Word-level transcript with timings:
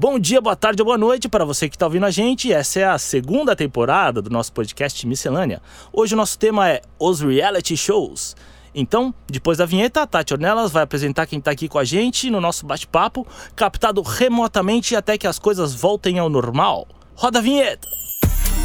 Bom 0.00 0.16
dia, 0.16 0.40
boa 0.40 0.54
tarde 0.54 0.80
ou 0.80 0.86
boa 0.86 0.96
noite 0.96 1.28
para 1.28 1.44
você 1.44 1.68
que 1.68 1.74
está 1.74 1.84
ouvindo 1.84 2.06
a 2.06 2.10
gente. 2.12 2.52
Essa 2.52 2.78
é 2.78 2.84
a 2.84 2.98
segunda 2.98 3.56
temporada 3.56 4.22
do 4.22 4.30
nosso 4.30 4.52
podcast 4.52 5.04
Miscelânea. 5.04 5.60
Hoje 5.92 6.14
o 6.14 6.16
nosso 6.16 6.38
tema 6.38 6.70
é 6.70 6.82
os 7.00 7.20
reality 7.20 7.76
shows. 7.76 8.36
Então, 8.72 9.12
depois 9.26 9.58
da 9.58 9.66
vinheta, 9.66 10.02
a 10.02 10.06
Tati 10.06 10.32
Ornelas 10.32 10.70
vai 10.70 10.84
apresentar 10.84 11.26
quem 11.26 11.40
está 11.40 11.50
aqui 11.50 11.66
com 11.66 11.80
a 11.80 11.84
gente 11.84 12.30
no 12.30 12.40
nosso 12.40 12.64
bate-papo, 12.64 13.26
captado 13.56 14.00
remotamente 14.00 14.94
até 14.94 15.18
que 15.18 15.26
as 15.26 15.36
coisas 15.36 15.74
voltem 15.74 16.20
ao 16.20 16.30
normal. 16.30 16.86
Roda 17.16 17.40
a 17.40 17.42
vinheta! 17.42 17.88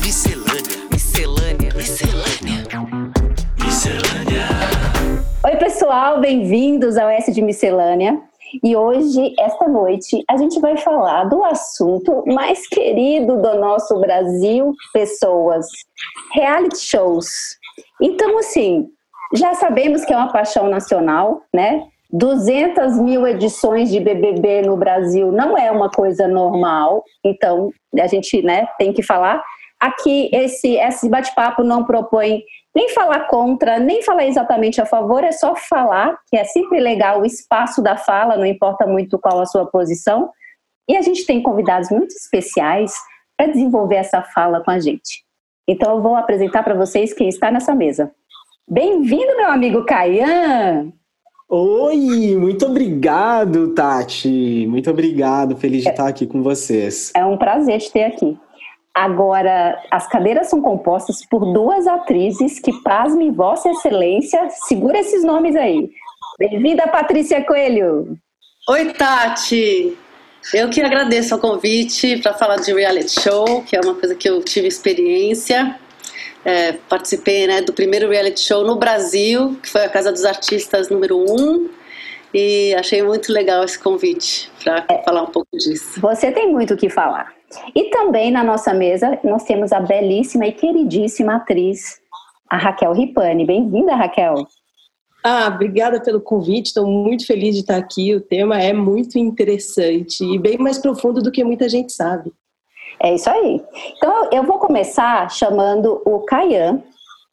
Miscelânea, 0.03 0.87
miscelânea, 0.91 1.73
miscelânea. 1.75 2.63
Miscelânea. 3.57 4.47
Oi, 5.45 5.55
pessoal, 5.57 6.21
bem-vindos 6.21 6.95
ao 6.95 7.09
S 7.09 7.31
de 7.31 7.41
Miscelânea. 7.41 8.21
E 8.61 8.75
hoje, 8.75 9.33
esta 9.39 9.67
noite, 9.67 10.23
a 10.29 10.37
gente 10.37 10.59
vai 10.59 10.77
falar 10.77 11.23
do 11.25 11.43
assunto 11.43 12.23
mais 12.27 12.67
querido 12.67 13.41
do 13.41 13.55
nosso 13.59 13.99
Brasil, 13.99 14.73
pessoas, 14.93 15.65
reality 16.33 16.77
shows. 16.77 17.27
Então, 18.01 18.37
assim, 18.37 18.87
já 19.33 19.53
sabemos 19.55 20.05
que 20.05 20.13
é 20.13 20.17
uma 20.17 20.31
paixão 20.31 20.69
nacional, 20.69 21.41
né? 21.53 21.87
200 22.11 22.99
mil 22.99 23.25
edições 23.25 23.89
de 23.89 23.99
BBB 23.99 24.61
no 24.61 24.77
Brasil 24.77 25.31
não 25.31 25.57
é 25.57 25.71
uma 25.71 25.89
coisa 25.89 26.27
normal, 26.27 27.03
então 27.23 27.71
a 27.99 28.05
gente 28.05 28.39
né, 28.43 28.67
tem 28.77 28.93
que 28.93 29.01
falar. 29.01 29.43
Aqui, 29.83 30.29
esse, 30.31 30.77
esse 30.77 31.09
bate-papo 31.09 31.61
não 31.61 31.83
propõe 31.83 32.41
nem 32.73 32.87
falar 32.87 33.27
contra, 33.27 33.79
nem 33.79 34.01
falar 34.01 34.25
exatamente 34.25 34.79
a 34.79 34.85
favor, 34.85 35.25
é 35.25 35.33
só 35.33 35.57
falar, 35.57 36.17
que 36.29 36.37
é 36.37 36.45
sempre 36.45 36.79
legal 36.79 37.19
o 37.19 37.25
espaço 37.25 37.81
da 37.81 37.97
fala, 37.97 38.37
não 38.37 38.45
importa 38.45 38.87
muito 38.87 39.19
qual 39.19 39.41
a 39.41 39.45
sua 39.45 39.65
posição. 39.65 40.29
E 40.87 40.95
a 40.95 41.01
gente 41.01 41.25
tem 41.25 41.43
convidados 41.43 41.89
muito 41.89 42.11
especiais 42.11 42.93
para 43.35 43.47
desenvolver 43.47 43.95
essa 43.95 44.21
fala 44.21 44.63
com 44.63 44.71
a 44.71 44.79
gente. 44.79 45.25
Então 45.67 45.97
eu 45.97 46.01
vou 46.01 46.15
apresentar 46.15 46.63
para 46.63 46.75
vocês 46.75 47.11
quem 47.11 47.27
está 47.27 47.51
nessa 47.51 47.75
mesa. 47.75 48.09
Bem-vindo, 48.65 49.35
meu 49.35 49.49
amigo 49.49 49.83
Caian! 49.83 50.93
Oi, 51.49 52.37
muito 52.37 52.65
obrigado, 52.67 53.73
Tati. 53.73 54.65
Muito 54.65 54.89
obrigado, 54.89 55.57
feliz 55.57 55.81
de 55.81 55.89
é, 55.89 55.91
estar 55.91 56.07
aqui 56.07 56.25
com 56.25 56.41
vocês. 56.41 57.11
É 57.13 57.25
um 57.25 57.35
prazer 57.35 57.79
te 57.79 57.91
ter 57.91 58.05
aqui. 58.05 58.39
Agora, 58.93 59.81
as 59.89 60.07
cadeiras 60.07 60.49
são 60.49 60.61
compostas 60.61 61.25
por 61.25 61.51
duas 61.51 61.87
atrizes 61.87 62.59
que, 62.59 62.71
pasme 62.83 63.31
Vossa 63.31 63.71
Excelência, 63.71 64.47
segura 64.67 64.99
esses 64.99 65.23
nomes 65.23 65.55
aí. 65.55 65.89
Bem-vinda, 66.37 66.87
Patrícia 66.87 67.43
Coelho. 67.43 68.15
Oi, 68.69 68.93
Tati. 68.93 69.97
Eu 70.53 70.69
que 70.69 70.79
agradeço 70.79 71.35
o 71.35 71.39
convite 71.39 72.17
para 72.21 72.35
falar 72.35 72.57
de 72.57 72.71
reality 72.71 73.19
show, 73.19 73.63
que 73.63 73.75
é 73.75 73.79
uma 73.83 73.95
coisa 73.95 74.13
que 74.13 74.29
eu 74.29 74.43
tive 74.43 74.67
experiência. 74.67 75.79
É, 76.45 76.73
participei 76.73 77.47
né, 77.47 77.61
do 77.61 77.73
primeiro 77.73 78.09
reality 78.09 78.41
show 78.41 78.63
no 78.63 78.75
Brasil, 78.75 79.57
que 79.63 79.69
foi 79.69 79.85
a 79.85 79.89
Casa 79.89 80.11
dos 80.11 80.23
Artistas 80.23 80.89
número 80.89 81.17
1. 81.17 81.41
Um, 81.41 81.69
e 82.31 82.75
achei 82.75 83.01
muito 83.01 83.31
legal 83.31 83.63
esse 83.63 83.79
convite 83.79 84.51
para 84.63 84.85
é, 84.89 85.01
falar 85.03 85.23
um 85.23 85.31
pouco 85.31 85.49
disso. 85.53 85.99
Você 85.99 86.31
tem 86.31 86.51
muito 86.51 86.73
o 86.73 86.77
que 86.77 86.89
falar. 86.89 87.33
E 87.75 87.85
também 87.85 88.31
na 88.31 88.43
nossa 88.43 88.73
mesa 88.73 89.19
nós 89.23 89.43
temos 89.43 89.71
a 89.71 89.79
belíssima 89.79 90.45
e 90.47 90.51
queridíssima 90.51 91.35
atriz, 91.35 91.99
a 92.49 92.57
Raquel 92.57 92.93
Ripani. 92.93 93.45
Bem-vinda, 93.45 93.95
Raquel. 93.95 94.35
Ah, 95.23 95.47
obrigada 95.47 96.01
pelo 96.01 96.19
convite. 96.19 96.67
Estou 96.67 96.85
muito 96.85 97.25
feliz 97.25 97.55
de 97.55 97.61
estar 97.61 97.77
aqui. 97.77 98.13
O 98.13 98.21
tema 98.21 98.61
é 98.61 98.73
muito 98.73 99.17
interessante 99.17 100.23
e 100.23 100.37
bem 100.37 100.57
mais 100.57 100.77
profundo 100.77 101.21
do 101.21 101.31
que 101.31 101.43
muita 101.43 101.69
gente 101.69 101.93
sabe. 101.93 102.31
É 103.01 103.15
isso 103.15 103.29
aí. 103.29 103.61
Então 103.95 104.29
eu 104.31 104.43
vou 104.43 104.59
começar 104.59 105.29
chamando 105.31 106.01
o 106.05 106.19
Caian, 106.21 106.83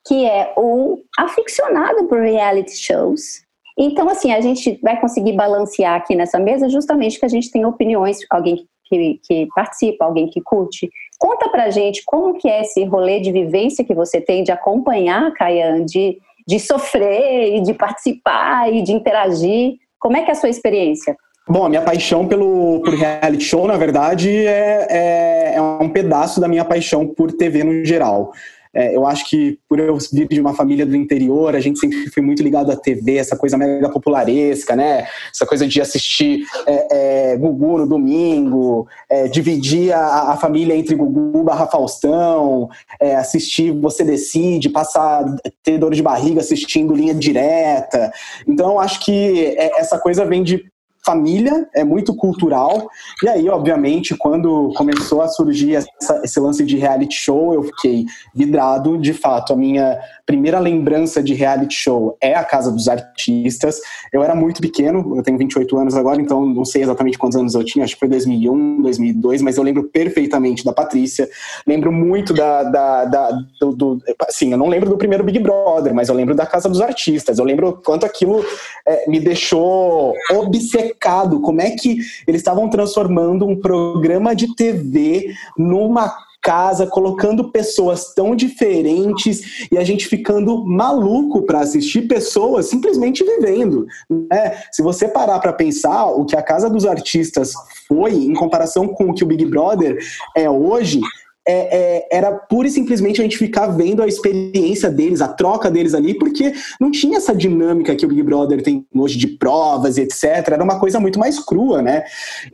que 0.06 0.24
é 0.24 0.54
um 0.56 1.02
aficionado 1.18 2.06
por 2.06 2.20
reality 2.20 2.76
shows. 2.76 3.42
Então, 3.78 4.08
assim, 4.08 4.32
a 4.32 4.40
gente 4.40 4.78
vai 4.82 5.00
conseguir 5.00 5.32
balancear 5.32 5.96
aqui 5.96 6.14
nessa 6.14 6.38
mesa 6.38 6.68
justamente 6.68 7.18
que 7.18 7.24
a 7.24 7.28
gente 7.28 7.50
tem 7.50 7.64
opiniões, 7.64 8.18
alguém 8.28 8.56
que, 8.56 8.66
que 8.96 9.46
participa, 9.54 10.04
alguém 10.04 10.28
que 10.28 10.40
curte. 10.40 10.90
Conta 11.18 11.48
pra 11.48 11.70
gente 11.70 12.02
como 12.04 12.38
que 12.38 12.48
é 12.48 12.62
esse 12.62 12.84
rolê 12.84 13.20
de 13.20 13.30
vivência 13.30 13.84
que 13.84 13.94
você 13.94 14.20
tem 14.20 14.42
de 14.42 14.50
acompanhar, 14.50 15.32
Caian, 15.34 15.84
de, 15.84 16.18
de 16.46 16.58
sofrer 16.58 17.56
e 17.56 17.60
de 17.60 17.74
participar 17.74 18.72
e 18.72 18.82
de 18.82 18.92
interagir. 18.92 19.74
Como 19.98 20.16
é 20.16 20.22
que 20.22 20.30
é 20.30 20.32
a 20.32 20.36
sua 20.36 20.48
experiência? 20.48 21.16
Bom, 21.48 21.66
a 21.66 21.68
minha 21.68 21.82
paixão 21.82 22.26
pelo, 22.28 22.80
por 22.80 22.94
reality 22.94 23.42
show, 23.42 23.66
na 23.66 23.76
verdade, 23.76 24.30
é, 24.46 24.86
é, 24.88 25.54
é 25.56 25.62
um 25.62 25.88
pedaço 25.88 26.40
da 26.40 26.46
minha 26.46 26.64
paixão 26.64 27.06
por 27.06 27.32
TV 27.32 27.64
no 27.64 27.84
geral. 27.84 28.32
É, 28.74 28.94
eu 28.94 29.04
acho 29.04 29.28
que 29.28 29.58
por 29.68 29.80
eu 29.80 29.98
vir 30.12 30.28
de 30.28 30.40
uma 30.40 30.54
família 30.54 30.86
do 30.86 30.94
interior, 30.94 31.56
a 31.56 31.60
gente 31.60 31.78
sempre 31.78 32.08
foi 32.08 32.22
muito 32.22 32.42
ligado 32.42 32.70
à 32.70 32.76
TV, 32.76 33.16
essa 33.16 33.36
coisa 33.36 33.56
mega 33.56 33.88
popularesca, 33.88 34.76
né? 34.76 35.06
Essa 35.34 35.44
coisa 35.44 35.66
de 35.66 35.80
assistir 35.80 36.44
é, 36.66 37.32
é, 37.32 37.36
Gugu 37.36 37.78
no 37.78 37.86
domingo, 37.86 38.86
é, 39.08 39.26
dividir 39.26 39.92
a, 39.92 40.32
a, 40.32 40.36
família 40.36 40.76
entre 40.76 40.94
Gugu 40.94 41.42
barra 41.42 41.66
Faustão, 41.66 42.68
é, 43.00 43.16
assistir 43.16 43.72
Você 43.72 44.04
Decide, 44.04 44.68
passar, 44.68 45.24
ter 45.64 45.78
dor 45.78 45.92
de 45.92 46.02
barriga 46.02 46.40
assistindo 46.40 46.94
linha 46.94 47.14
direta. 47.14 48.12
Então, 48.46 48.78
acho 48.78 49.00
que 49.04 49.46
é, 49.56 49.80
essa 49.80 49.98
coisa 49.98 50.24
vem 50.24 50.42
de 50.42 50.64
família, 51.10 51.68
é 51.74 51.82
muito 51.82 52.14
cultural. 52.14 52.88
E 53.22 53.28
aí, 53.28 53.48
obviamente, 53.48 54.16
quando 54.16 54.72
começou 54.76 55.22
a 55.22 55.28
surgir 55.28 55.74
essa, 55.74 56.20
esse 56.22 56.38
lance 56.38 56.64
de 56.64 56.76
reality 56.76 57.14
show, 57.14 57.52
eu 57.52 57.64
fiquei 57.64 58.06
vidrado. 58.34 58.96
De 58.96 59.12
fato, 59.12 59.52
a 59.52 59.56
minha 59.56 59.98
primeira 60.30 60.60
lembrança 60.60 61.20
de 61.20 61.34
reality 61.34 61.74
show 61.74 62.16
é 62.20 62.36
a 62.36 62.44
Casa 62.44 62.70
dos 62.70 62.86
Artistas. 62.86 63.80
Eu 64.12 64.22
era 64.22 64.32
muito 64.32 64.60
pequeno, 64.60 65.16
eu 65.16 65.24
tenho 65.24 65.36
28 65.36 65.76
anos 65.76 65.96
agora, 65.96 66.22
então 66.22 66.46
não 66.46 66.64
sei 66.64 66.84
exatamente 66.84 67.18
quantos 67.18 67.36
anos 67.36 67.52
eu 67.56 67.64
tinha, 67.64 67.84
acho 67.84 67.94
que 67.94 67.98
foi 67.98 68.08
2001, 68.08 68.80
2002, 68.80 69.42
mas 69.42 69.56
eu 69.56 69.64
lembro 69.64 69.82
perfeitamente 69.88 70.64
da 70.64 70.72
Patrícia. 70.72 71.28
Lembro 71.66 71.90
muito 71.90 72.32
da. 72.32 72.62
da, 72.62 73.04
da 73.06 73.30
do, 73.58 73.72
do, 73.72 74.02
assim, 74.28 74.52
eu 74.52 74.58
não 74.58 74.68
lembro 74.68 74.88
do 74.88 74.96
primeiro 74.96 75.24
Big 75.24 75.40
Brother, 75.40 75.92
mas 75.92 76.08
eu 76.08 76.14
lembro 76.14 76.36
da 76.36 76.46
Casa 76.46 76.68
dos 76.68 76.80
Artistas. 76.80 77.40
Eu 77.40 77.44
lembro 77.44 77.80
quanto 77.84 78.06
aquilo 78.06 78.44
é, 78.86 79.10
me 79.10 79.18
deixou 79.18 80.14
obcecado. 80.30 81.40
Como 81.40 81.60
é 81.60 81.70
que 81.70 81.98
eles 82.24 82.40
estavam 82.40 82.70
transformando 82.70 83.44
um 83.44 83.60
programa 83.60 84.32
de 84.32 84.54
TV 84.54 85.34
numa 85.58 86.29
casa, 86.42 86.86
colocando 86.86 87.50
pessoas 87.50 88.14
tão 88.14 88.34
diferentes 88.34 89.68
e 89.70 89.76
a 89.76 89.84
gente 89.84 90.06
ficando 90.06 90.64
maluco 90.64 91.42
para 91.42 91.60
assistir 91.60 92.08
pessoas 92.08 92.66
simplesmente 92.66 93.24
vivendo. 93.24 93.86
Né? 94.08 94.62
Se 94.72 94.82
você 94.82 95.06
parar 95.06 95.38
para 95.40 95.52
pensar 95.52 96.06
o 96.06 96.24
que 96.24 96.36
a 96.36 96.42
Casa 96.42 96.70
dos 96.70 96.86
Artistas 96.86 97.52
foi 97.86 98.14
em 98.14 98.34
comparação 98.34 98.88
com 98.88 99.10
o 99.10 99.14
que 99.14 99.24
o 99.24 99.26
Big 99.26 99.44
Brother 99.44 99.98
é 100.36 100.48
hoje, 100.48 101.00
é, 101.50 101.68
é, 101.72 102.08
era 102.10 102.30
pura 102.32 102.68
e 102.68 102.70
simplesmente 102.70 103.20
a 103.20 103.24
gente 103.24 103.36
ficar 103.36 103.66
vendo 103.66 104.02
a 104.02 104.06
experiência 104.06 104.88
deles, 104.90 105.20
a 105.20 105.28
troca 105.28 105.70
deles 105.70 105.94
ali, 105.94 106.14
porque 106.14 106.52
não 106.80 106.90
tinha 106.90 107.16
essa 107.16 107.34
dinâmica 107.34 107.94
que 107.96 108.04
o 108.04 108.08
Big 108.08 108.22
Brother 108.22 108.62
tem 108.62 108.86
hoje 108.94 109.18
de 109.18 109.26
provas 109.26 109.98
etc. 109.98 110.52
Era 110.52 110.62
uma 110.62 110.78
coisa 110.78 111.00
muito 111.00 111.18
mais 111.18 111.38
crua, 111.38 111.82
né? 111.82 112.04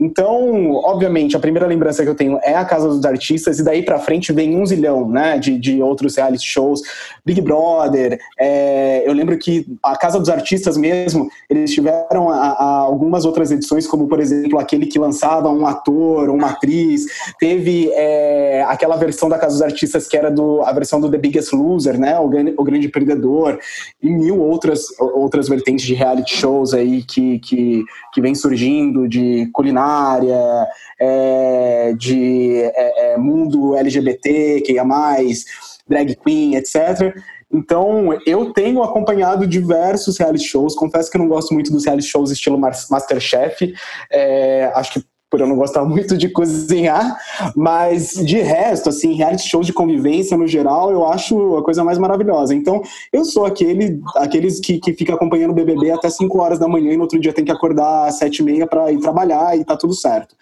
Então, 0.00 0.72
obviamente, 0.84 1.36
a 1.36 1.40
primeira 1.40 1.66
lembrança 1.66 2.02
que 2.02 2.08
eu 2.08 2.14
tenho 2.14 2.38
é 2.42 2.54
a 2.54 2.64
Casa 2.64 2.88
dos 2.88 3.04
Artistas, 3.04 3.58
e 3.58 3.64
daí 3.64 3.82
pra 3.82 3.98
frente 3.98 4.32
vem 4.32 4.56
um 4.56 4.64
zilhão, 4.64 5.08
né, 5.08 5.38
de, 5.38 5.58
de 5.58 5.82
outros 5.82 6.16
reality 6.16 6.46
shows. 6.46 6.80
Big 7.24 7.40
Brother, 7.40 8.18
é, 8.38 9.02
eu 9.06 9.12
lembro 9.12 9.36
que 9.38 9.66
a 9.82 9.96
Casa 9.96 10.18
dos 10.18 10.28
Artistas 10.28 10.76
mesmo, 10.76 11.28
eles 11.50 11.72
tiveram 11.72 12.30
a, 12.30 12.36
a 12.36 12.78
algumas 12.78 13.24
outras 13.24 13.50
edições, 13.50 13.86
como 13.86 14.06
por 14.06 14.20
exemplo 14.20 14.58
aquele 14.58 14.86
que 14.86 14.98
lançava 14.98 15.50
um 15.50 15.66
ator, 15.66 16.30
uma 16.30 16.50
atriz, 16.50 17.06
teve 17.38 17.90
é, 17.92 18.64
aquela 18.68 18.85
versão 18.94 19.28
da 19.28 19.38
Casa 19.38 19.54
dos 19.54 19.62
Artistas 19.62 20.06
que 20.06 20.16
era 20.16 20.30
do, 20.30 20.62
a 20.62 20.72
versão 20.72 21.00
do 21.00 21.10
The 21.10 21.18
Biggest 21.18 21.52
Loser, 21.52 21.98
né? 21.98 22.16
O, 22.20 22.26
o 22.26 22.64
Grande 22.64 22.88
Perdedor, 22.88 23.58
e 24.00 24.08
mil 24.08 24.40
outras, 24.40 24.84
outras 25.00 25.48
vertentes 25.48 25.84
de 25.84 25.94
reality 25.94 26.36
shows 26.36 26.72
aí 26.72 27.02
que, 27.02 27.40
que, 27.40 27.84
que 28.12 28.20
vem 28.20 28.34
surgindo, 28.34 29.08
de 29.08 29.50
culinária, 29.52 30.68
é, 31.00 31.94
de 31.98 32.60
é, 32.62 33.14
é 33.14 33.16
mundo 33.16 33.74
LGBT, 33.74 34.60
que 34.60 34.78
é 34.78 34.84
mais, 34.84 35.44
drag 35.88 36.14
queen, 36.16 36.54
etc. 36.54 37.16
Então, 37.52 38.08
eu 38.26 38.52
tenho 38.52 38.82
acompanhado 38.82 39.46
diversos 39.46 40.18
reality 40.18 40.44
shows. 40.44 40.74
Confesso 40.74 41.10
que 41.10 41.16
eu 41.16 41.20
não 41.20 41.28
gosto 41.28 41.54
muito 41.54 41.72
dos 41.72 41.84
reality 41.84 42.06
shows 42.06 42.30
estilo 42.30 42.58
Masterchef. 42.58 43.72
É, 44.10 44.70
acho 44.74 44.94
que 44.94 45.04
por 45.30 45.40
eu 45.40 45.46
não 45.46 45.56
gostar 45.56 45.84
muito 45.86 46.16
de 46.16 46.28
cozinhar, 46.28 47.18
mas 47.54 48.12
de 48.12 48.38
resto, 48.38 48.88
assim, 48.88 49.14
reality 49.14 49.48
shows 49.48 49.66
de 49.66 49.72
convivência 49.72 50.36
no 50.36 50.46
geral, 50.46 50.90
eu 50.90 51.04
acho 51.06 51.56
a 51.56 51.62
coisa 51.62 51.82
mais 51.84 51.98
maravilhosa. 51.98 52.54
Então, 52.54 52.82
eu 53.12 53.24
sou 53.24 53.44
aquele, 53.44 54.00
aqueles 54.16 54.60
que, 54.60 54.78
que 54.78 54.92
fica 54.92 55.14
acompanhando 55.14 55.50
o 55.50 55.54
BBB 55.54 55.90
até 55.90 56.08
5 56.08 56.38
horas 56.38 56.58
da 56.58 56.68
manhã 56.68 56.92
e 56.92 56.96
no 56.96 57.02
outro 57.02 57.18
dia 57.18 57.32
tem 57.32 57.44
que 57.44 57.52
acordar 57.52 58.06
às 58.06 58.18
7 58.18 58.38
e 58.38 58.42
meia 58.42 58.66
para 58.66 58.90
ir 58.92 58.98
trabalhar 58.98 59.58
e 59.58 59.64
tá 59.64 59.76
tudo 59.76 59.94
certo. 59.94 60.34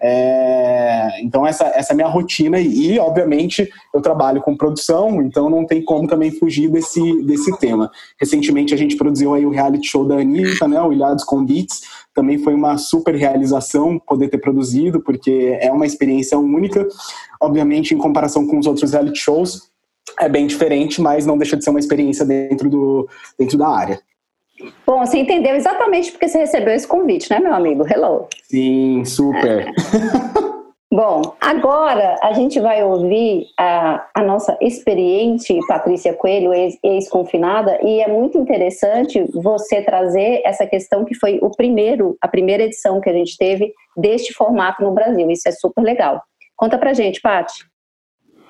É, 0.00 1.20
então 1.22 1.46
essa, 1.46 1.66
essa 1.66 1.92
é 1.92 1.94
a 1.94 1.96
minha 1.96 2.08
rotina 2.08 2.58
e, 2.58 2.98
obviamente, 2.98 3.70
eu 3.94 4.00
trabalho 4.00 4.40
com 4.40 4.56
produção, 4.56 5.22
então 5.22 5.48
não 5.48 5.64
tem 5.64 5.84
como 5.84 6.08
também 6.08 6.32
fugir 6.32 6.68
desse, 6.68 7.22
desse 7.22 7.56
tema. 7.58 7.90
Recentemente 8.18 8.74
a 8.74 8.76
gente 8.76 8.96
produziu 8.96 9.34
aí 9.34 9.46
o 9.46 9.50
reality 9.50 9.86
show 9.86 10.04
da 10.04 10.16
Anitta, 10.16 10.66
né, 10.66 10.80
o 10.80 10.92
Ilhados 10.92 11.24
com 11.24 11.44
Beats, 11.44 11.82
também 12.14 12.38
foi 12.38 12.54
uma 12.54 12.76
super 12.78 13.14
realização 13.14 13.98
poder 13.98 14.28
ter 14.28 14.38
produzido, 14.38 15.00
porque 15.00 15.56
é 15.60 15.70
uma 15.72 15.86
experiência 15.86 16.38
única. 16.38 16.86
Obviamente, 17.40 17.94
em 17.94 17.98
comparação 17.98 18.46
com 18.46 18.58
os 18.58 18.66
outros 18.66 18.92
reality 18.92 19.18
shows, 19.18 19.70
é 20.18 20.28
bem 20.28 20.46
diferente, 20.46 21.00
mas 21.00 21.26
não 21.26 21.38
deixa 21.38 21.56
de 21.56 21.64
ser 21.64 21.70
uma 21.70 21.80
experiência 21.80 22.24
dentro, 22.24 22.68
do, 22.68 23.08
dentro 23.38 23.56
da 23.56 23.68
área. 23.68 24.00
Bom, 24.86 25.04
você 25.04 25.18
entendeu 25.18 25.54
exatamente 25.56 26.12
porque 26.12 26.28
você 26.28 26.38
recebeu 26.38 26.74
esse 26.74 26.86
convite, 26.86 27.30
né, 27.30 27.40
meu 27.40 27.54
amigo? 27.54 27.84
Hello. 27.86 28.28
Sim, 28.44 29.04
super. 29.04 29.72
Bom, 30.94 31.34
agora 31.40 32.18
a 32.22 32.34
gente 32.34 32.60
vai 32.60 32.84
ouvir 32.84 33.46
a, 33.58 34.10
a 34.14 34.22
nossa 34.22 34.58
experiente 34.60 35.58
Patrícia 35.66 36.12
Coelho, 36.12 36.52
ex-confinada, 36.52 37.78
e 37.82 38.02
é 38.02 38.08
muito 38.08 38.36
interessante 38.36 39.24
você 39.32 39.80
trazer 39.80 40.42
essa 40.44 40.66
questão 40.66 41.02
que 41.02 41.14
foi 41.14 41.38
o 41.40 41.48
primeiro, 41.48 42.14
a 42.20 42.28
primeira 42.28 42.64
edição 42.64 43.00
que 43.00 43.08
a 43.08 43.12
gente 43.14 43.38
teve 43.38 43.72
deste 43.96 44.34
formato 44.34 44.82
no 44.82 44.92
Brasil. 44.92 45.30
Isso 45.30 45.48
é 45.48 45.52
super 45.52 45.80
legal. 45.80 46.22
Conta 46.54 46.76
pra 46.76 46.92
gente, 46.92 47.22
Paty. 47.22 47.64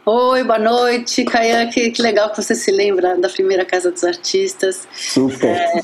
Oi, 0.04 0.42
boa 0.42 0.58
noite, 0.58 1.24
Caian. 1.24 1.68
Que, 1.68 1.92
que, 1.92 2.02
legal 2.02 2.28
que 2.30 2.42
você 2.42 2.56
se 2.56 2.72
lembra 2.72 3.16
da 3.16 3.28
primeira 3.28 3.64
Casa 3.64 3.92
dos 3.92 4.02
Artistas. 4.02 4.88
Super. 4.92 5.46
É, 5.48 5.80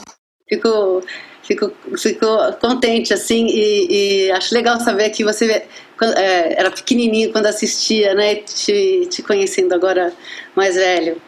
fico, 0.49 1.05
fico, 1.41 1.73
fico 1.97 2.27
contente, 2.61 3.15
assim, 3.15 3.47
e, 3.47 4.27
e, 4.27 4.33
acho 4.33 4.53
legal 4.53 4.81
saber 4.81 5.11
que 5.11 5.23
você 5.23 5.65
é, 6.05 6.59
era 6.59 6.71
pequenininho 6.71 7.33
quando 7.33 7.47
assistia, 7.47 8.15
né? 8.15 8.37
Te, 8.37 9.07
te 9.11 9.23
conhecendo 9.23 9.75
agora 9.75 10.13
mais 10.55 10.75
velho. 10.75 11.21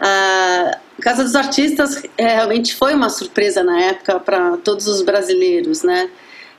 A 0.00 0.78
Casa 1.00 1.22
dos 1.22 1.34
Artistas 1.34 2.02
é, 2.16 2.34
realmente 2.34 2.74
foi 2.74 2.94
uma 2.94 3.08
surpresa 3.08 3.62
na 3.62 3.80
época 3.80 4.20
para 4.20 4.56
todos 4.58 4.86
os 4.86 5.02
brasileiros, 5.02 5.82
né? 5.82 6.10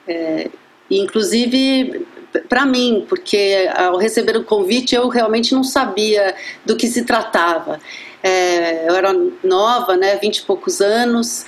É, 0.08 0.50
inclusive 0.90 2.06
para 2.50 2.66
mim, 2.66 3.06
porque 3.08 3.70
ao 3.76 3.98
receber 3.98 4.38
o 4.38 4.44
convite 4.44 4.94
eu 4.96 5.08
realmente 5.08 5.54
não 5.54 5.64
sabia 5.64 6.36
do 6.66 6.76
que 6.76 6.88
se 6.88 7.04
tratava. 7.04 7.80
É, 8.22 8.90
eu 8.90 8.96
era 8.96 9.14
nova, 9.44 9.96
né, 9.96 10.18
vinte 10.18 10.38
e 10.38 10.42
poucos 10.44 10.82
anos, 10.82 11.46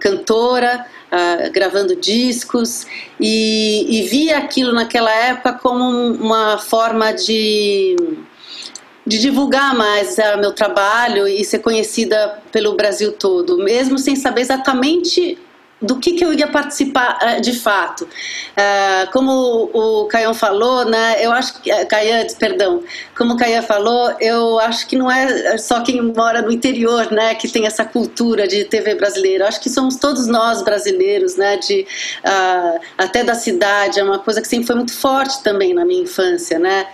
cantora, 0.00 0.86
ah, 1.12 1.48
gravando 1.52 1.94
discos 1.94 2.86
e, 3.20 3.98
e 3.98 4.08
via 4.08 4.38
aquilo 4.38 4.72
naquela 4.72 5.14
época 5.14 5.52
como 5.52 5.84
uma 5.84 6.56
forma 6.56 7.12
de 7.12 7.94
de 9.04 9.18
divulgar 9.18 9.74
mais 9.74 10.16
o 10.36 10.38
meu 10.38 10.52
trabalho 10.52 11.26
e 11.26 11.44
ser 11.44 11.58
conhecida 11.58 12.40
pelo 12.52 12.76
Brasil 12.76 13.12
todo, 13.12 13.58
mesmo 13.58 13.98
sem 13.98 14.14
saber 14.14 14.42
exatamente 14.42 15.36
do 15.82 15.98
que, 15.98 16.12
que 16.12 16.24
eu 16.24 16.32
ia 16.32 16.46
participar 16.46 17.18
uh, 17.20 17.40
de 17.40 17.52
fato. 17.58 18.02
Uh, 18.04 19.10
como 19.12 19.70
o 19.72 20.06
Caião 20.06 20.32
falou, 20.32 20.84
né, 20.84 21.16
eu 21.20 21.32
acho 21.32 21.60
que. 21.60 21.72
Uh, 21.72 21.86
Caian, 21.86 22.24
perdão. 22.38 22.82
Como 23.16 23.34
o 23.34 23.36
Caian 23.36 23.62
falou, 23.62 24.14
eu 24.20 24.58
acho 24.60 24.86
que 24.86 24.96
não 24.96 25.10
é 25.10 25.58
só 25.58 25.80
quem 25.80 26.00
mora 26.00 26.40
no 26.40 26.52
interior 26.52 27.10
né, 27.10 27.34
que 27.34 27.48
tem 27.48 27.66
essa 27.66 27.84
cultura 27.84 28.46
de 28.46 28.64
TV 28.64 28.94
brasileira. 28.94 29.44
Eu 29.44 29.48
acho 29.48 29.60
que 29.60 29.68
somos 29.68 29.96
todos 29.96 30.26
nós 30.26 30.62
brasileiros, 30.62 31.36
né, 31.36 31.56
de, 31.56 31.86
uh, 32.24 32.80
até 32.96 33.24
da 33.24 33.34
cidade. 33.34 33.98
É 33.98 34.04
uma 34.04 34.20
coisa 34.20 34.40
que 34.40 34.46
sempre 34.46 34.66
foi 34.66 34.76
muito 34.76 34.94
forte 34.94 35.42
também 35.42 35.74
na 35.74 35.84
minha 35.84 36.02
infância, 36.02 36.58
né? 36.58 36.86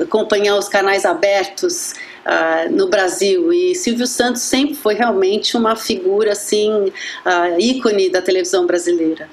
acompanhar 0.00 0.56
os 0.56 0.68
canais 0.68 1.04
abertos 1.04 1.94
uh, 2.28 2.70
no 2.70 2.88
Brasil. 2.88 3.52
E 3.52 3.74
Silvio 3.74 4.06
Santos 4.06 4.42
sempre 4.42 4.74
foi 4.74 4.94
realmente 4.94 5.56
uma 5.56 5.74
figura 5.74 6.32
assim, 6.32 6.70
uh, 6.70 7.58
ícone 7.58 8.10
da 8.10 8.20
televisão 8.20 8.66
brasileira. 8.66 9.28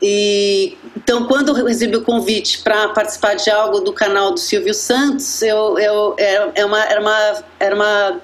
E, 0.00 0.76
então, 0.96 1.26
quando 1.26 1.56
eu 1.56 1.64
recebi 1.64 1.96
o 1.96 2.02
convite 2.02 2.60
para 2.60 2.90
participar 2.90 3.34
de 3.34 3.50
algo 3.50 3.80
do 3.80 3.92
canal 3.92 4.32
do 4.32 4.38
Silvio 4.38 4.72
Santos, 4.72 5.42
eu, 5.42 5.76
eu, 5.76 6.14
era, 6.16 6.52
é 6.54 6.64
uma, 6.64 6.84
era, 6.84 7.00
uma, 7.00 7.44
era 7.58 7.74
uma 7.74 8.20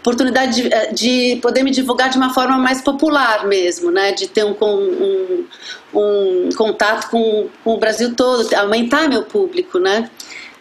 oportunidade 0.00 0.62
de, 0.62 0.72
eh, 0.72 0.92
de, 0.92 1.38
poder 1.42 1.62
me 1.62 1.70
divulgar 1.70 2.08
de 2.08 2.16
uma 2.16 2.32
forma 2.32 2.56
mais 2.56 2.80
popular 2.80 3.46
mesmo, 3.46 3.90
né? 3.90 4.12
de 4.12 4.26
ter 4.26 4.42
um, 4.42 4.56
um, 4.58 5.44
um 5.92 6.48
contato 6.56 7.10
com, 7.10 7.48
com 7.62 7.74
o 7.74 7.78
Brasil 7.78 8.14
todo, 8.16 8.50
aumentar 8.54 9.06
meu 9.06 9.24
público. 9.24 9.78
Né? 9.78 10.10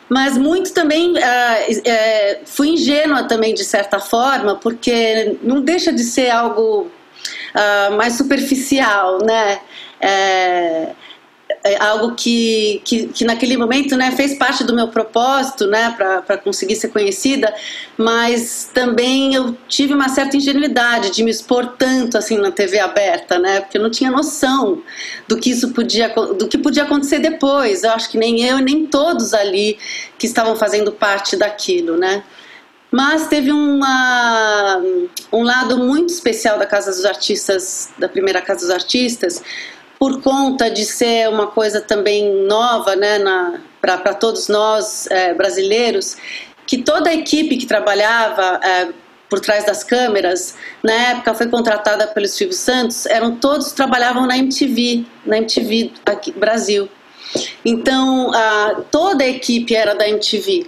Mas 0.10 0.38
muito 0.38 0.74
também 0.74 1.14
uh, 1.14 2.40
fui 2.46 2.70
ingênua 2.70 3.24
também 3.24 3.54
de 3.54 3.64
certa 3.64 4.00
forma, 4.00 4.56
porque 4.56 5.38
não 5.42 5.62
deixa 5.62 5.92
de 5.92 6.04
ser 6.04 6.30
algo 6.30 6.90
uh, 7.54 7.96
mais 7.98 8.14
superficial, 8.14 9.20
né? 9.24 9.60
É, 10.00 10.90
é 11.64 11.82
algo 11.82 12.16
que, 12.16 12.82
que, 12.84 13.08
que, 13.08 13.26
naquele 13.26 13.58
momento 13.58 13.96
né, 13.96 14.12
fez 14.12 14.38
parte 14.38 14.64
do 14.64 14.74
meu 14.74 14.88
propósito 14.88 15.68
né, 15.68 15.94
para 15.98 16.38
conseguir 16.38 16.76
ser 16.76 16.90
conhecida, 16.90 17.54
mas 17.98 18.70
também 18.74 19.34
eu 19.34 19.56
tive 19.68 19.94
uma 19.94 20.10
certa 20.10 20.38
ingenuidade 20.38 21.12
de 21.12 21.24
me 21.24 21.32
expor 21.32 21.76
tanto 21.78 22.18
assim 22.18 22.38
na 22.38 22.52
TV 22.52 22.80
aberta, 22.80 23.40
né, 23.40 23.62
porque 23.62 23.78
eu 23.78 23.82
não 23.82 23.90
tinha 23.90 24.12
noção 24.12 24.82
do 25.28 25.38
que 25.38 25.52
isso 25.52 25.72
podia, 25.74 26.10
do 26.10 26.48
que 26.48 26.58
podia 26.58 26.84
acontecer 26.84 27.20
depois. 27.20 27.84
Eu 27.84 27.92
acho 27.92 28.10
que 28.10 28.18
nem 28.18 28.44
eu 28.44 28.60
nem 28.60 28.86
todos 28.86 29.34
ali 29.34 29.78
que 30.18 30.26
estavam 30.26 30.56
fazendo 30.56 30.92
parte 30.92 31.36
daquilo, 31.36 31.98
né. 31.98 32.24
Mas 32.90 33.28
teve 33.28 33.52
uma, 33.52 34.82
um 35.32 35.44
lado 35.44 35.78
muito 35.78 36.10
especial 36.10 36.58
da 36.58 36.66
Casa 36.66 36.92
dos 36.92 37.04
Artistas, 37.04 37.90
da 37.98 38.08
primeira 38.08 38.42
Casa 38.42 38.62
dos 38.62 38.70
Artistas, 38.70 39.44
por 40.00 40.22
conta 40.22 40.70
de 40.70 40.86
ser 40.86 41.28
uma 41.30 41.48
coisa 41.48 41.82
também 41.82 42.46
nova 42.46 42.96
né, 42.96 43.20
para 43.82 44.14
todos 44.14 44.48
nós 44.48 45.08
é, 45.08 45.34
brasileiros, 45.34 46.18
que 46.66 46.78
toda 46.78 47.10
a 47.10 47.14
equipe 47.14 47.58
que 47.58 47.66
trabalhava 47.66 48.60
é, 48.64 48.90
por 49.30 49.40
trás 49.40 49.66
das 49.66 49.84
câmeras, 49.84 50.56
na 50.84 50.94
época 50.94 51.34
foi 51.34 51.48
contratada 51.48 52.08
pelo 52.08 52.28
Silvio 52.28 52.56
Santos, 52.56 53.06
eram 53.08 53.36
todos 53.36 53.72
trabalhavam 53.72 54.26
na 54.26 54.38
MTV, 54.38 55.06
na 55.26 55.38
MTV 55.38 55.92
aqui, 56.06 56.32
Brasil. 56.32 56.90
Então, 57.66 58.32
a, 58.34 58.82
toda 58.90 59.24
a 59.24 59.28
equipe 59.28 59.76
era 59.76 59.94
da 59.94 60.08
MTV. 60.08 60.68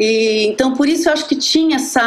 E, 0.00 0.46
então, 0.46 0.72
por 0.72 0.88
isso 0.88 1.08
eu 1.08 1.12
acho 1.12 1.28
que 1.28 1.36
tinha 1.36 1.76
essa. 1.76 2.00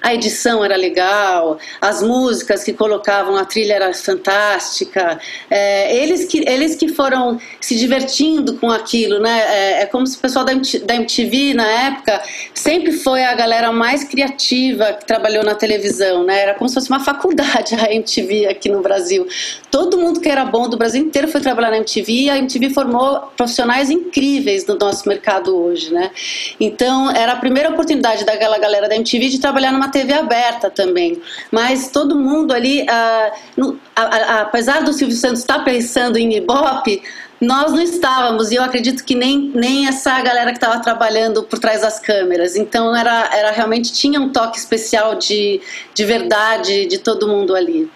A 0.00 0.14
edição 0.14 0.64
era 0.64 0.74
legal, 0.74 1.58
as 1.80 2.02
músicas 2.02 2.64
que 2.64 2.72
colocavam, 2.72 3.36
a 3.36 3.44
trilha 3.44 3.74
era 3.74 3.92
fantástica. 3.92 5.20
É, 5.50 5.94
eles, 5.96 6.24
que, 6.24 6.48
eles 6.48 6.74
que 6.76 6.88
foram 6.88 7.38
se 7.60 7.76
divertindo 7.76 8.54
com 8.54 8.70
aquilo, 8.70 9.18
né? 9.20 9.42
É, 9.46 9.82
é 9.82 9.86
como 9.86 10.06
se 10.06 10.16
o 10.16 10.20
pessoal 10.20 10.44
da 10.46 10.52
MTV, 10.52 11.52
na 11.52 11.66
época, 11.66 12.22
sempre 12.54 12.92
foi 12.92 13.22
a 13.22 13.34
galera 13.34 13.70
mais 13.70 14.04
criativa 14.04 14.94
que 14.94 15.04
trabalhou 15.04 15.44
na 15.44 15.54
televisão, 15.54 16.24
né? 16.24 16.40
Era 16.40 16.54
como 16.54 16.68
se 16.68 16.74
fosse 16.74 16.88
uma 16.88 17.00
faculdade 17.00 17.74
a 17.74 17.92
MTV 17.92 18.46
aqui 18.46 18.70
no 18.70 18.80
Brasil. 18.80 19.26
Todo 19.70 19.98
mundo 19.98 20.20
que 20.20 20.28
era 20.28 20.44
bom 20.46 20.68
do 20.68 20.76
Brasil 20.78 21.02
inteiro 21.02 21.28
foi 21.28 21.42
trabalhar 21.42 21.70
na 21.70 21.76
MTV 21.78 22.12
e 22.12 22.30
a 22.30 22.38
MTV 22.38 22.70
formou 22.70 23.32
profissionais 23.36 23.90
incríveis 23.90 24.64
no 24.66 24.76
nosso 24.76 25.06
mercado 25.06 25.54
hoje, 25.54 25.92
né? 25.92 26.10
Então, 26.58 26.93
era 27.10 27.32
a 27.32 27.36
primeira 27.36 27.70
oportunidade 27.70 28.24
daquela 28.24 28.58
galera 28.58 28.88
da 28.88 28.96
MTV 28.96 29.28
de 29.28 29.38
trabalhar 29.40 29.72
numa 29.72 29.88
TV 29.90 30.12
aberta 30.12 30.70
também. 30.70 31.20
Mas 31.50 31.88
todo 31.90 32.18
mundo 32.18 32.52
ali, 32.52 32.82
uh, 32.82 33.32
no, 33.56 33.80
a, 33.94 34.02
a, 34.02 34.40
apesar 34.42 34.82
do 34.82 34.92
Silvio 34.92 35.16
Santos 35.16 35.40
estar 35.40 35.64
pensando 35.64 36.16
em 36.16 36.34
Ibope, 36.36 37.02
nós 37.40 37.72
não 37.72 37.80
estávamos, 37.82 38.50
e 38.50 38.54
eu 38.56 38.62
acredito 38.62 39.04
que 39.04 39.14
nem, 39.14 39.50
nem 39.54 39.86
essa 39.86 40.20
galera 40.22 40.50
que 40.50 40.56
estava 40.56 40.80
trabalhando 40.80 41.42
por 41.42 41.58
trás 41.58 41.82
das 41.82 41.98
câmeras. 41.98 42.56
Então, 42.56 42.96
era, 42.96 43.28
era 43.32 43.50
realmente 43.50 43.92
tinha 43.92 44.20
um 44.20 44.30
toque 44.30 44.58
especial 44.58 45.16
de, 45.16 45.60
de 45.94 46.04
verdade 46.04 46.86
de 46.86 46.98
todo 46.98 47.28
mundo 47.28 47.54
ali. 47.54 47.90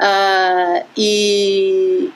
Uh, 0.00 0.84
e, 0.96 2.10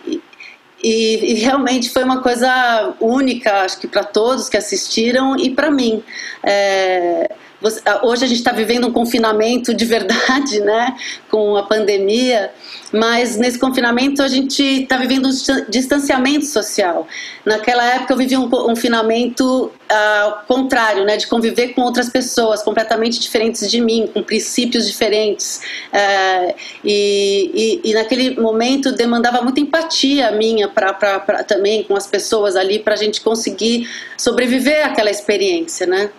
e, 0.83 1.33
e, 1.33 1.35
realmente 1.35 1.91
foi 1.91 2.05
uma 2.05 2.23
coisa 2.23 2.95
única, 3.01 3.63
acho 3.63 3.81
que 3.81 3.89
para 3.89 4.05
todos 4.05 4.49
que 4.49 4.57
assistiram 4.57 5.37
e 5.37 5.51
para 5.51 5.71
mim. 5.71 6.03
É, 6.43 7.31
você, 7.61 7.81
ah, 7.85 8.01
hoje 8.05 8.25
a 8.25 8.29
gente 8.29 8.39
está 8.39 8.53
vivendo 8.53 8.87
um 8.87 8.93
confinamento 8.93 9.75
de 9.75 9.85
verdade, 9.85 10.61
né? 10.63 10.97
Com 11.29 11.57
a 11.57 11.65
pandemia, 11.65 12.51
mas 12.93 13.37
nesse 13.37 13.59
confinamento 13.59 14.23
a 14.23 14.29
gente 14.29 14.63
está 14.63 14.97
vivendo 14.97 15.29
um 15.29 15.33
distanciamento 15.69 16.47
social. 16.47 17.07
Naquela 17.45 17.85
época 17.85 18.13
eu 18.13 18.17
vivi 18.17 18.37
um 18.37 18.49
confinamento 18.49 19.73
uh, 19.91 20.47
contrário, 20.47 21.05
né? 21.05 21.17
De 21.17 21.27
conviver 21.27 21.69
com 21.69 21.83
outras 21.83 22.09
pessoas 22.09 22.63
completamente 22.63 23.19
diferentes 23.19 23.69
de 23.69 23.81
mim, 23.81 24.09
com 24.13 24.23
princípios 24.23 24.87
diferentes. 24.87 25.61
Uh, 25.93 26.55
e, 26.85 27.81
e, 27.85 27.91
e, 27.91 27.95
naquele 27.95 28.41
momento 28.41 28.93
demandava 28.93 29.43
muita 29.43 29.61
empatia 29.61 30.31
minha 30.31 30.69
pra, 30.69 30.93
pra, 30.93 31.19
pra 31.19 31.43
também 31.43 31.83
com 31.83 31.97
as 31.97 32.07
pessoas 32.07 32.55
ali 32.55 32.79
para 32.79 32.95
a 32.95 32.97
gente 32.97 33.21
conseguir 33.21 33.89
sobreviver 34.17 34.87
àquela 34.87 35.11
experiência, 35.11 35.87
né? 35.87 36.11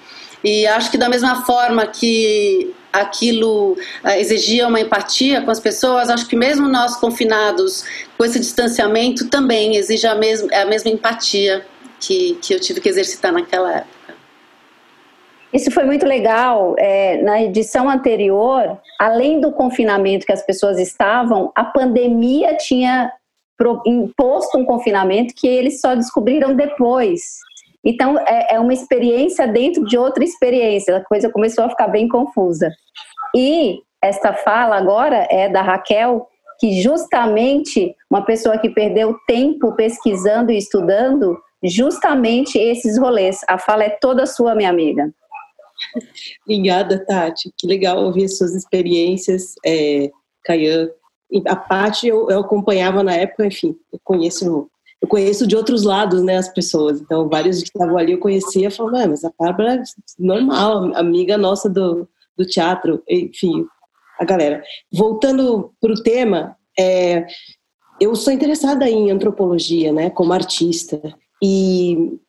E 0.43 0.65
acho 0.67 0.89
que 0.89 0.97
da 0.97 1.09
mesma 1.09 1.45
forma 1.45 1.85
que 1.87 2.73
aquilo 2.91 3.73
uh, 3.73 4.09
exigia 4.17 4.67
uma 4.67 4.79
empatia 4.79 5.41
com 5.41 5.51
as 5.51 5.59
pessoas, 5.59 6.09
acho 6.09 6.27
que 6.27 6.35
mesmo 6.35 6.67
nós 6.67 6.95
confinados 6.95 7.83
com 8.17 8.25
esse 8.25 8.39
distanciamento 8.39 9.29
também 9.29 9.75
exige 9.75 10.07
a 10.07 10.15
mesma, 10.15 10.49
a 10.55 10.65
mesma 10.65 10.89
empatia 10.89 11.65
que, 11.99 12.35
que 12.41 12.53
eu 12.53 12.59
tive 12.59 12.81
que 12.81 12.89
exercitar 12.89 13.31
naquela 13.31 13.77
época. 13.77 14.15
Isso 15.51 15.71
foi 15.71 15.83
muito 15.83 16.05
legal. 16.05 16.75
É, 16.77 17.21
na 17.21 17.41
edição 17.41 17.89
anterior, 17.89 18.79
além 18.99 19.41
do 19.41 19.51
confinamento 19.51 20.25
que 20.25 20.31
as 20.31 20.45
pessoas 20.45 20.77
estavam, 20.79 21.51
a 21.55 21.63
pandemia 21.63 22.55
tinha 22.55 23.11
imposto 23.85 24.57
um 24.57 24.63
confinamento 24.63 25.33
que 25.35 25.47
eles 25.47 25.81
só 25.81 25.95
descobriram 25.95 26.55
depois. 26.55 27.39
Então, 27.83 28.17
é, 28.19 28.55
é 28.55 28.59
uma 28.59 28.73
experiência 28.73 29.47
dentro 29.47 29.85
de 29.85 29.97
outra 29.97 30.23
experiência. 30.23 30.97
A 30.97 31.03
coisa 31.03 31.29
começou 31.31 31.63
a 31.63 31.69
ficar 31.69 31.87
bem 31.87 32.07
confusa. 32.07 32.69
E 33.35 33.79
esta 34.01 34.33
fala 34.33 34.77
agora 34.77 35.27
é 35.29 35.49
da 35.49 35.61
Raquel, 35.61 36.27
que 36.59 36.81
justamente 36.81 37.95
uma 38.09 38.23
pessoa 38.23 38.57
que 38.57 38.69
perdeu 38.69 39.15
tempo 39.27 39.73
pesquisando 39.75 40.51
e 40.51 40.57
estudando 40.57 41.37
justamente 41.63 42.57
esses 42.57 42.97
rolês. 42.97 43.39
A 43.47 43.57
fala 43.57 43.83
é 43.83 43.89
toda 43.89 44.25
sua, 44.25 44.55
minha 44.55 44.69
amiga. 44.69 45.09
Obrigada, 46.43 47.05
Tati. 47.05 47.51
Que 47.57 47.67
legal 47.67 48.03
ouvir 48.03 48.25
as 48.25 48.37
suas 48.37 48.53
experiências, 48.53 49.55
é. 49.65 50.09
A 51.47 51.55
Paty 51.55 52.07
eu, 52.07 52.27
eu 52.29 52.39
acompanhava 52.39 53.03
na 53.03 53.13
época, 53.13 53.45
enfim, 53.45 53.75
eu 53.93 53.99
conheço 54.03 54.67
eu 55.01 55.07
conheço 55.07 55.47
de 55.47 55.55
outros 55.55 55.83
lados, 55.83 56.21
né, 56.23 56.37
as 56.37 56.49
pessoas. 56.49 56.99
Então, 56.99 57.29
vários 57.29 57.59
que 57.59 57.69
estavam 57.69 57.97
ali 57.97 58.11
eu 58.11 58.19
conhecia, 58.19 58.69
falavam, 58.69 59.01
ah, 59.01 59.07
mas 59.07 59.23
a 59.23 59.31
Bárbara 59.37 59.75
é 59.75 59.83
normal, 60.17 60.95
amiga 60.95 61.37
nossa 61.37 61.69
do, 61.69 62.07
do 62.37 62.45
teatro, 62.45 63.01
enfim, 63.07 63.65
a 64.19 64.25
galera. 64.25 64.61
Voltando 64.91 65.71
para 65.79 65.93
o 65.93 66.03
tema, 66.03 66.55
é, 66.77 67.25
eu 67.99 68.15
sou 68.15 68.33
interessada 68.33 68.89
em 68.89 69.09
antropologia, 69.09 69.93
né, 69.93 70.09
como 70.09 70.33
artista, 70.33 71.01
e 71.41 72.19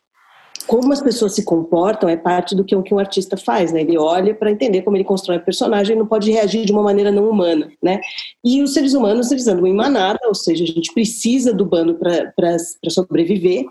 como 0.66 0.92
as 0.92 1.02
pessoas 1.02 1.34
se 1.34 1.44
comportam 1.44 2.08
é 2.08 2.16
parte 2.16 2.54
do 2.54 2.64
que 2.64 2.74
um, 2.76 2.82
que 2.82 2.94
um 2.94 2.98
artista 2.98 3.36
faz, 3.36 3.72
né? 3.72 3.80
Ele 3.80 3.98
olha 3.98 4.34
para 4.34 4.50
entender 4.50 4.82
como 4.82 4.96
ele 4.96 5.04
constrói 5.04 5.38
o 5.38 5.44
personagem 5.44 5.96
e 5.96 5.98
não 5.98 6.06
pode 6.06 6.30
reagir 6.30 6.64
de 6.64 6.72
uma 6.72 6.82
maneira 6.82 7.10
não 7.10 7.28
humana, 7.28 7.70
né? 7.82 8.00
E 8.44 8.62
os 8.62 8.74
seres 8.74 8.94
humanos, 8.94 9.30
eles 9.30 9.46
andam 9.46 9.66
em 9.66 9.74
manada, 9.74 10.20
ou 10.26 10.34
seja, 10.34 10.64
a 10.64 10.66
gente 10.66 10.92
precisa 10.92 11.52
do 11.52 11.64
bando 11.64 11.94
para 11.96 12.56
sobreviver, 12.88 13.64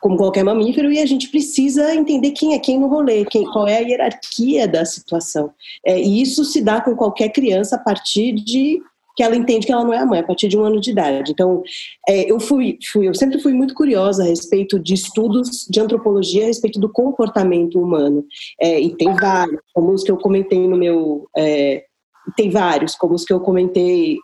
como 0.00 0.16
qualquer 0.16 0.44
mamífero, 0.44 0.92
e 0.92 0.98
a 0.98 1.06
gente 1.06 1.28
precisa 1.28 1.94
entender 1.94 2.30
quem 2.32 2.54
é 2.54 2.58
quem 2.58 2.78
no 2.78 2.86
rolê, 2.86 3.24
quem, 3.24 3.44
qual 3.44 3.66
é 3.66 3.78
a 3.78 3.80
hierarquia 3.80 4.68
da 4.68 4.84
situação. 4.84 5.50
É, 5.84 5.98
e 6.00 6.20
isso 6.20 6.44
se 6.44 6.62
dá 6.62 6.80
com 6.80 6.94
qualquer 6.94 7.30
criança 7.30 7.76
a 7.76 7.78
partir 7.78 8.32
de 8.32 8.80
que 9.16 9.22
ela 9.22 9.34
entende 9.34 9.66
que 9.66 9.72
ela 9.72 9.82
não 9.82 9.94
é 9.94 9.98
a 9.98 10.06
mãe 10.06 10.20
a 10.20 10.26
partir 10.26 10.46
de 10.46 10.58
um 10.58 10.64
ano 10.64 10.78
de 10.78 10.90
idade. 10.90 11.32
Então, 11.32 11.62
é, 12.06 12.30
eu 12.30 12.38
fui, 12.38 12.78
fui, 12.92 13.08
eu 13.08 13.14
sempre 13.14 13.40
fui 13.40 13.54
muito 13.54 13.74
curiosa 13.74 14.22
a 14.22 14.26
respeito 14.26 14.78
de 14.78 14.92
estudos 14.92 15.66
de 15.70 15.80
antropologia 15.80 16.44
a 16.44 16.46
respeito 16.46 16.78
do 16.78 16.92
comportamento 16.92 17.80
humano. 17.80 18.24
É, 18.60 18.78
e 18.78 18.94
tem 18.94 19.14
vários, 19.14 19.60
como 19.72 19.92
os 19.92 20.04
que 20.04 20.12
eu 20.12 20.18
comentei 20.18 20.68
no 20.68 20.76
meu, 20.76 21.26
é, 21.34 21.84
tem 22.36 22.50
vários, 22.50 22.94
como 22.94 23.14
os 23.14 23.24
que 23.24 23.32
eu 23.32 23.40
comentei 23.40 24.18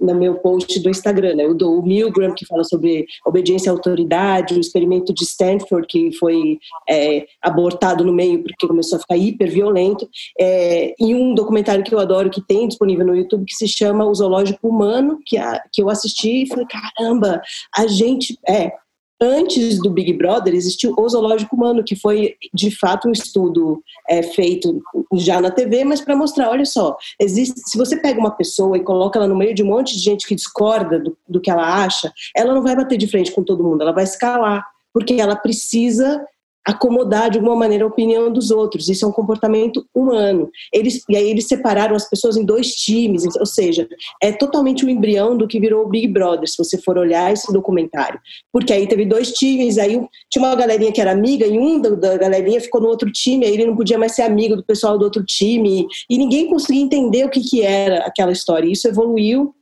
no 0.00 0.14
meu 0.14 0.36
post 0.36 0.80
do 0.80 0.88
Instagram, 0.88 1.34
né? 1.34 1.46
o 1.46 1.54
do 1.54 1.82
Milgram, 1.82 2.34
que 2.34 2.46
fala 2.46 2.64
sobre 2.64 3.06
obediência 3.24 3.70
à 3.70 3.74
autoridade, 3.74 4.54
o 4.54 4.60
experimento 4.60 5.12
de 5.12 5.24
Stanford, 5.24 5.86
que 5.86 6.12
foi 6.12 6.58
é, 6.88 7.26
abortado 7.42 8.04
no 8.04 8.12
meio 8.12 8.42
porque 8.42 8.66
começou 8.66 8.96
a 8.96 9.00
ficar 9.00 9.16
hiper 9.16 9.50
violento, 9.50 10.08
é, 10.38 10.94
e 10.98 11.14
um 11.14 11.34
documentário 11.34 11.84
que 11.84 11.94
eu 11.94 11.98
adoro, 11.98 12.30
que 12.30 12.40
tem 12.40 12.66
disponível 12.68 13.06
no 13.06 13.16
YouTube, 13.16 13.44
que 13.44 13.54
se 13.54 13.68
chama 13.68 14.06
O 14.06 14.14
Zoológico 14.14 14.68
Humano, 14.68 15.18
que, 15.24 15.36
a, 15.36 15.62
que 15.72 15.82
eu 15.82 15.90
assisti 15.90 16.42
e 16.42 16.48
falei, 16.48 16.66
caramba, 16.66 17.42
a 17.76 17.86
gente... 17.86 18.38
É, 18.48 18.72
antes 19.20 19.78
do 19.78 19.90
Big 19.90 20.12
Brother 20.14 20.54
existiu 20.54 20.94
o 20.96 21.08
Zoológico 21.08 21.54
Humano, 21.54 21.84
que 21.84 21.94
foi 21.94 22.36
de 22.54 22.70
fato 22.70 23.08
um 23.08 23.12
estudo 23.12 23.82
é, 24.08 24.22
feito 24.22 24.82
já 25.14 25.40
na 25.40 25.50
TV, 25.50 25.84
mas 25.84 26.00
para 26.00 26.16
mostrar, 26.16 26.48
olha 26.48 26.64
só, 26.64 26.96
existe, 27.18 27.60
se 27.66 27.76
você 27.76 27.96
pega 27.96 28.18
uma 28.18 28.30
pessoa 28.30 28.76
e 28.76 28.82
coloca 28.82 29.18
ela 29.18 29.28
no 29.28 29.36
meio 29.36 29.54
de 29.54 29.62
um 29.62 29.66
monte 29.66 29.94
de 29.94 30.02
gente 30.02 30.26
que 30.26 30.34
discorda 30.34 30.98
do, 30.98 31.16
do 31.28 31.40
que 31.40 31.50
ela 31.50 31.84
acha, 31.84 32.12
ela 32.34 32.54
não 32.54 32.62
vai 32.62 32.74
bater 32.74 32.96
de 32.96 33.06
frente 33.06 33.32
com 33.32 33.42
todo 33.42 33.64
mundo, 33.64 33.82
ela 33.82 33.92
vai 33.92 34.04
escalar, 34.04 34.66
porque 34.92 35.14
ela 35.14 35.36
precisa 35.36 36.24
acomodar 36.66 37.30
de 37.30 37.38
alguma 37.38 37.56
maneira 37.56 37.84
a 37.84 37.88
opinião 37.88 38.32
dos 38.32 38.50
outros. 38.50 38.88
Isso 38.88 39.04
é 39.04 39.08
um 39.08 39.12
comportamento 39.12 39.84
humano. 39.94 40.50
Eles, 40.72 41.02
e 41.08 41.16
aí 41.16 41.30
eles 41.30 41.46
separaram 41.46 41.96
as 41.96 42.08
pessoas 42.08 42.36
em 42.36 42.44
dois 42.44 42.74
times, 42.74 43.24
ou 43.36 43.46
seja, 43.46 43.88
é 44.22 44.32
totalmente 44.32 44.84
o 44.84 44.88
um 44.88 44.90
embrião 44.90 45.36
do 45.36 45.48
que 45.48 45.60
virou 45.60 45.84
o 45.84 45.88
Big 45.88 46.08
Brother, 46.08 46.48
se 46.48 46.58
você 46.58 46.80
for 46.80 46.98
olhar 46.98 47.32
esse 47.32 47.52
documentário. 47.52 48.20
Porque 48.52 48.72
aí 48.72 48.86
teve 48.86 49.04
dois 49.06 49.32
times, 49.32 49.78
aí 49.78 50.00
tinha 50.30 50.44
uma 50.44 50.54
galerinha 50.54 50.92
que 50.92 51.00
era 51.00 51.12
amiga 51.12 51.46
e 51.46 51.58
um 51.58 51.80
da, 51.80 51.90
da 51.90 52.16
galerinha 52.16 52.60
ficou 52.60 52.80
no 52.80 52.88
outro 52.88 53.10
time, 53.10 53.46
aí 53.46 53.54
ele 53.54 53.66
não 53.66 53.76
podia 53.76 53.98
mais 53.98 54.12
ser 54.12 54.22
amigo 54.22 54.56
do 54.56 54.64
pessoal 54.64 54.98
do 54.98 55.04
outro 55.04 55.24
time, 55.24 55.86
e 56.08 56.18
ninguém 56.18 56.48
conseguia 56.48 56.82
entender 56.82 57.24
o 57.24 57.30
que, 57.30 57.40
que 57.40 57.62
era 57.62 58.04
aquela 58.04 58.32
história. 58.32 58.70
Isso 58.70 58.86
evoluiu 58.86 59.54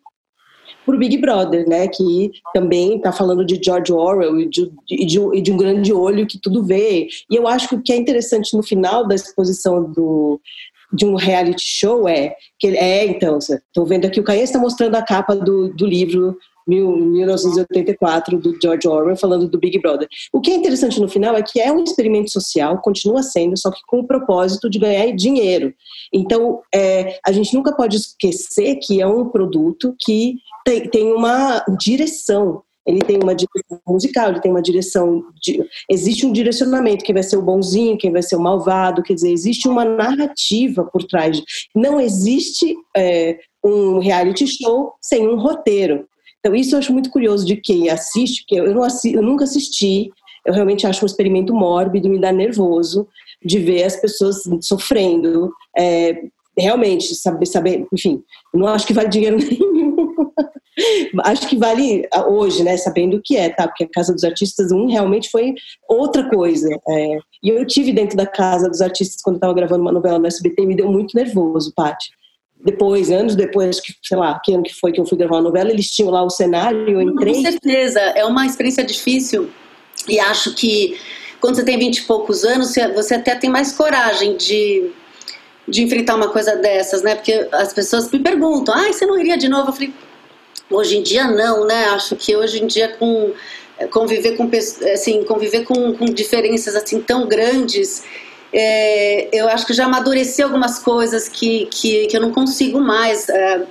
o 0.94 0.98
Big 0.98 1.16
Brother, 1.18 1.68
né? 1.68 1.88
Que 1.88 2.30
também 2.52 2.96
está 2.96 3.12
falando 3.12 3.44
de 3.44 3.60
George 3.62 3.92
Orwell 3.92 4.40
e 4.40 4.48
de, 4.48 4.70
de, 4.86 5.42
de, 5.42 5.52
um 5.52 5.56
grande 5.56 5.92
olho 5.92 6.26
que 6.26 6.38
tudo 6.38 6.62
vê. 6.64 7.08
E 7.30 7.36
eu 7.36 7.46
acho 7.46 7.68
que 7.68 7.74
o 7.74 7.82
que 7.82 7.92
é 7.92 7.96
interessante 7.96 8.56
no 8.56 8.62
final 8.62 9.06
da 9.06 9.14
exposição 9.14 9.84
do, 9.92 10.40
de 10.92 11.04
um 11.04 11.14
reality 11.14 11.62
show 11.62 12.08
é 12.08 12.34
que 12.58 12.68
é, 12.68 13.06
então, 13.06 13.38
estou 13.38 13.86
vendo 13.86 14.06
aqui, 14.06 14.20
o 14.20 14.24
Caio 14.24 14.42
está 14.42 14.58
mostrando 14.58 14.94
a 14.94 15.02
capa 15.02 15.34
do, 15.34 15.68
do 15.74 15.86
livro 15.86 16.36
1984 16.68 18.38
do 18.38 18.56
George 18.60 18.86
Orwell 18.86 19.16
falando 19.16 19.48
do 19.48 19.58
Big 19.58 19.78
Brother. 19.80 20.08
O 20.32 20.40
que 20.40 20.50
é 20.50 20.54
interessante 20.54 21.00
no 21.00 21.08
final 21.08 21.34
é 21.36 21.42
que 21.42 21.60
é 21.60 21.72
um 21.72 21.82
experimento 21.82 22.30
social, 22.30 22.80
continua 22.82 23.22
sendo, 23.22 23.58
só 23.58 23.70
que 23.70 23.80
com 23.86 24.00
o 24.00 24.06
propósito 24.06 24.68
de 24.68 24.78
ganhar 24.78 25.10
dinheiro. 25.12 25.72
Então, 26.12 26.60
é, 26.74 27.18
a 27.26 27.32
gente 27.32 27.54
nunca 27.54 27.74
pode 27.74 27.96
esquecer 27.96 28.76
que 28.76 29.00
é 29.00 29.06
um 29.06 29.28
produto 29.28 29.94
que 29.98 30.36
tem, 30.64 30.88
tem 30.88 31.12
uma 31.12 31.64
direção. 31.78 32.62
Ele 32.86 33.00
tem 33.00 33.18
uma 33.22 33.34
direção 33.34 33.80
musical, 33.86 34.30
ele 34.30 34.40
tem 34.40 34.50
uma 34.50 34.62
direção. 34.62 35.22
De, 35.42 35.62
existe 35.90 36.24
um 36.24 36.32
direcionamento, 36.32 37.04
quem 37.04 37.14
vai 37.14 37.22
ser 37.22 37.36
o 37.36 37.42
bonzinho, 37.42 37.98
quem 37.98 38.10
vai 38.10 38.22
ser 38.22 38.36
o 38.36 38.40
malvado, 38.40 39.02
quer 39.02 39.12
dizer, 39.12 39.30
existe 39.30 39.68
uma 39.68 39.84
narrativa 39.84 40.84
por 40.84 41.04
trás. 41.04 41.42
Não 41.74 42.00
existe 42.00 42.74
é, 42.96 43.38
um 43.62 43.98
reality 43.98 44.46
show 44.46 44.94
sem 45.02 45.28
um 45.28 45.38
roteiro. 45.38 46.06
Então, 46.40 46.54
isso 46.54 46.74
eu 46.74 46.78
acho 46.78 46.92
muito 46.92 47.10
curioso 47.10 47.44
de 47.44 47.56
quem 47.56 47.88
assiste, 47.88 48.42
porque 48.42 48.56
eu, 48.56 48.74
não 48.74 48.82
assisti, 48.82 49.16
eu 49.16 49.22
nunca 49.22 49.44
assisti, 49.44 50.10
eu 50.46 50.54
realmente 50.54 50.86
acho 50.86 51.04
um 51.04 51.06
experimento 51.06 51.54
mórbido, 51.54 52.08
me 52.08 52.20
dá 52.20 52.32
nervoso 52.32 53.08
de 53.44 53.58
ver 53.58 53.84
as 53.84 53.96
pessoas 53.96 54.42
sofrendo. 54.60 55.52
É, 55.76 56.22
realmente, 56.56 57.14
saber, 57.14 57.46
saber, 57.46 57.86
enfim, 57.92 58.22
não 58.54 58.68
acho 58.68 58.86
que 58.86 58.94
vale 58.94 59.08
dinheiro 59.08 59.36
nenhum. 59.38 59.96
acho 61.24 61.48
que 61.48 61.56
vale 61.56 62.08
hoje, 62.28 62.62
né, 62.62 62.76
sabendo 62.76 63.16
o 63.16 63.22
que 63.22 63.36
é, 63.36 63.50
tá? 63.50 63.66
Porque 63.66 63.84
a 63.84 63.90
Casa 63.92 64.14
dos 64.14 64.24
Artistas 64.24 64.70
1 64.70 64.86
realmente 64.86 65.28
foi 65.30 65.54
outra 65.88 66.28
coisa. 66.30 66.68
É, 66.88 67.18
e 67.42 67.48
eu 67.48 67.66
tive 67.66 67.92
dentro 67.92 68.16
da 68.16 68.26
Casa 68.26 68.68
dos 68.68 68.80
Artistas 68.80 69.20
quando 69.22 69.36
estava 69.36 69.54
gravando 69.54 69.82
uma 69.82 69.92
novela 69.92 70.18
no 70.18 70.26
SBT, 70.26 70.66
me 70.66 70.76
deu 70.76 70.90
muito 70.90 71.16
nervoso, 71.16 71.72
Paty 71.74 72.10
depois, 72.64 73.10
anos 73.10 73.36
depois, 73.36 73.80
que, 73.80 73.94
sei 74.02 74.16
lá, 74.16 74.40
que 74.44 74.52
ano 74.52 74.62
que 74.62 74.74
foi 74.74 74.92
que 74.92 75.00
eu 75.00 75.06
fui 75.06 75.16
gravar 75.16 75.38
a 75.38 75.42
novela, 75.42 75.70
eles 75.70 75.90
tinham 75.90 76.10
lá 76.10 76.22
o 76.22 76.30
cenário, 76.30 76.88
eu 76.88 77.00
entrei. 77.00 77.34
Com 77.34 77.42
certeza, 77.42 78.00
é 78.00 78.24
uma 78.24 78.46
experiência 78.46 78.84
difícil 78.84 79.48
e 80.08 80.18
acho 80.18 80.54
que 80.54 80.98
quando 81.40 81.56
você 81.56 81.64
tem 81.64 81.78
vinte 81.78 81.98
e 81.98 82.02
poucos 82.02 82.44
anos, 82.44 82.74
você 82.94 83.14
até 83.14 83.34
tem 83.36 83.48
mais 83.48 83.72
coragem 83.72 84.36
de, 84.36 84.90
de 85.68 85.82
enfrentar 85.82 86.16
uma 86.16 86.28
coisa 86.28 86.56
dessas, 86.56 87.02
né? 87.02 87.14
Porque 87.14 87.48
as 87.52 87.72
pessoas 87.72 88.10
me 88.10 88.18
perguntam, 88.18 88.74
ah, 88.74 88.92
você 88.92 89.06
não 89.06 89.18
iria 89.18 89.38
de 89.38 89.48
novo? 89.48 89.68
Eu 89.68 89.72
falei, 89.72 89.94
hoje 90.70 90.98
em 90.98 91.02
dia 91.02 91.28
não, 91.28 91.64
né? 91.64 91.86
Acho 91.90 92.16
que 92.16 92.36
hoje 92.36 92.62
em 92.62 92.66
dia 92.66 92.88
com 92.98 93.32
conviver 93.92 94.36
com 94.36 94.50
assim 94.92 95.22
conviver 95.22 95.62
com, 95.62 95.94
com 95.94 96.06
diferenças 96.06 96.74
assim 96.74 97.00
tão 97.00 97.28
grandes 97.28 98.02
é, 98.52 99.28
eu 99.32 99.48
acho 99.48 99.66
que 99.66 99.72
já 99.72 99.84
amadureci 99.84 100.42
algumas 100.42 100.78
coisas 100.78 101.28
que, 101.28 101.66
que, 101.66 102.06
que 102.06 102.16
eu 102.16 102.20
não 102.20 102.32
consigo 102.32 102.80
mais 102.80 103.28
é, 103.28 103.62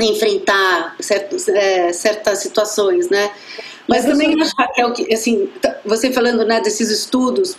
enfrentar 0.00 0.96
certos, 1.00 1.48
é, 1.48 1.92
certas 1.92 2.38
situações, 2.38 3.08
né? 3.10 3.30
Mas, 3.86 4.04
Mas 4.04 4.12
também 4.12 4.40
acho, 4.40 4.52
Raquel, 4.56 4.92
que 4.92 5.12
assim, 5.12 5.48
você 5.84 6.10
falando 6.10 6.44
né, 6.44 6.60
desses 6.60 6.90
estudos 6.90 7.56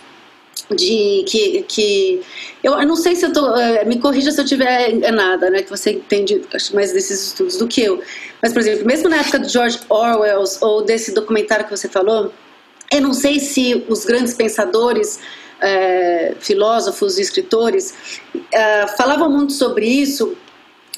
de 0.74 1.24
que, 1.28 1.62
que 1.68 2.22
eu 2.62 2.76
não 2.84 2.96
sei 2.96 3.14
se 3.14 3.24
eu 3.24 3.32
tô 3.32 3.54
é, 3.54 3.84
me 3.84 4.00
corrija 4.00 4.32
se 4.32 4.40
eu 4.40 4.44
tiver 4.44 4.90
enganada 4.90 5.48
né 5.48 5.62
que 5.62 5.70
você 5.70 5.92
entende 5.92 6.42
mais 6.74 6.92
desses 6.92 7.28
estudos 7.28 7.56
do 7.56 7.68
que 7.68 7.82
eu 7.82 8.02
mas 8.42 8.52
por 8.52 8.60
exemplo 8.60 8.84
mesmo 8.84 9.08
na 9.08 9.18
época 9.18 9.38
do 9.38 9.48
George 9.48 9.78
Orwell 9.88 10.42
ou 10.62 10.82
desse 10.82 11.12
documentário 11.12 11.66
que 11.66 11.70
você 11.70 11.88
falou 11.88 12.32
eu 12.90 13.00
não 13.00 13.12
sei 13.12 13.38
se 13.38 13.84
os 13.88 14.04
grandes 14.04 14.34
pensadores 14.34 15.20
é, 15.60 16.34
filósofos 16.40 17.18
e 17.18 17.22
escritores 17.22 18.20
é, 18.52 18.86
falavam 18.88 19.30
muito 19.30 19.52
sobre 19.52 19.86
isso 19.86 20.36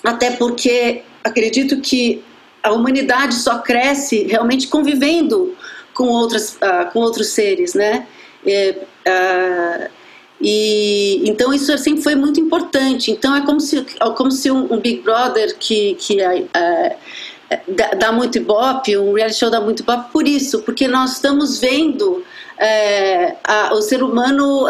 até 0.04 0.32
porque 0.32 1.02
acredito 1.22 1.80
que 1.80 2.22
a 2.62 2.72
humanidade 2.72 3.34
só 3.34 3.58
cresce 3.58 4.24
realmente 4.24 4.66
convivendo 4.68 5.56
com 5.94 6.04
outras 6.04 6.54
uh, 6.56 6.90
com 6.92 7.00
outros 7.00 7.28
seres 7.28 7.74
né 7.74 8.06
é, 8.46 8.76
uh, 9.06 9.98
e 10.40 11.28
então 11.28 11.52
isso 11.52 11.76
sempre 11.78 12.02
foi 12.02 12.14
muito 12.14 12.40
importante. 12.40 13.10
Então 13.10 13.34
é 13.34 13.44
como 13.44 13.60
se, 13.60 13.78
é 13.78 14.10
como 14.10 14.30
se 14.30 14.50
um, 14.50 14.72
um 14.72 14.78
Big 14.78 15.02
Brother 15.02 15.56
que, 15.58 15.94
que 15.96 16.18
uh, 16.22 16.96
dá, 17.98 18.12
muito 18.12 18.38
ibope, 18.38 18.96
um 18.96 19.14
reality 19.14 19.38
show 19.38 19.50
dá 19.50 19.60
muito 19.60 19.80
ibope 19.80 20.12
por 20.12 20.28
isso, 20.28 20.62
porque 20.62 20.86
nós 20.86 21.14
estamos 21.14 21.58
vendo 21.58 22.24
uh, 22.58 23.36
a, 23.44 23.74
o 23.74 23.82
ser 23.82 24.02
humano, 24.02 24.66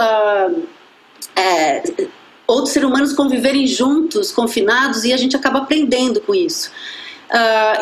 outros 2.47 2.73
seres 2.73 2.88
humanos 2.88 3.12
conviverem 3.12 3.66
juntos, 3.66 4.33
confinados, 4.33 5.04
e 5.04 5.12
a 5.12 5.16
gente 5.16 5.37
acaba 5.37 5.61
aprendendo 5.61 6.21
com 6.21 6.35
isso. 6.35 6.71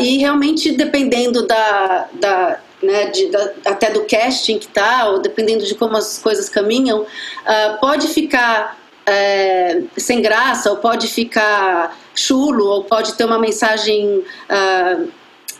e 0.01 0.19
realmente 0.19 0.73
dependendo 0.73 1.47
da, 1.47 2.09
da 2.15 2.61
né, 2.83 3.07
de, 3.07 3.27
da, 3.31 3.53
até 3.65 3.91
do 3.91 4.05
casting 4.05 4.59
que 4.59 4.69
tá, 4.69 5.09
ou 5.09 5.21
dependendo 5.21 5.65
de 5.65 5.75
como 5.75 5.97
as 5.97 6.19
coisas 6.19 6.49
caminham, 6.49 7.03
uh, 7.03 7.81
pode 7.81 8.09
ficar 8.09 8.79
é, 9.07 9.83
sem 9.97 10.21
graça, 10.21 10.71
ou 10.71 10.79
pode 10.79 11.07
ficar 11.07 11.97
chulo, 12.15 12.67
ou 12.67 12.85
pode 12.85 13.15
ter 13.15 13.25
uma 13.25 13.39
mensagem 13.39 14.19
uh, 14.19 15.09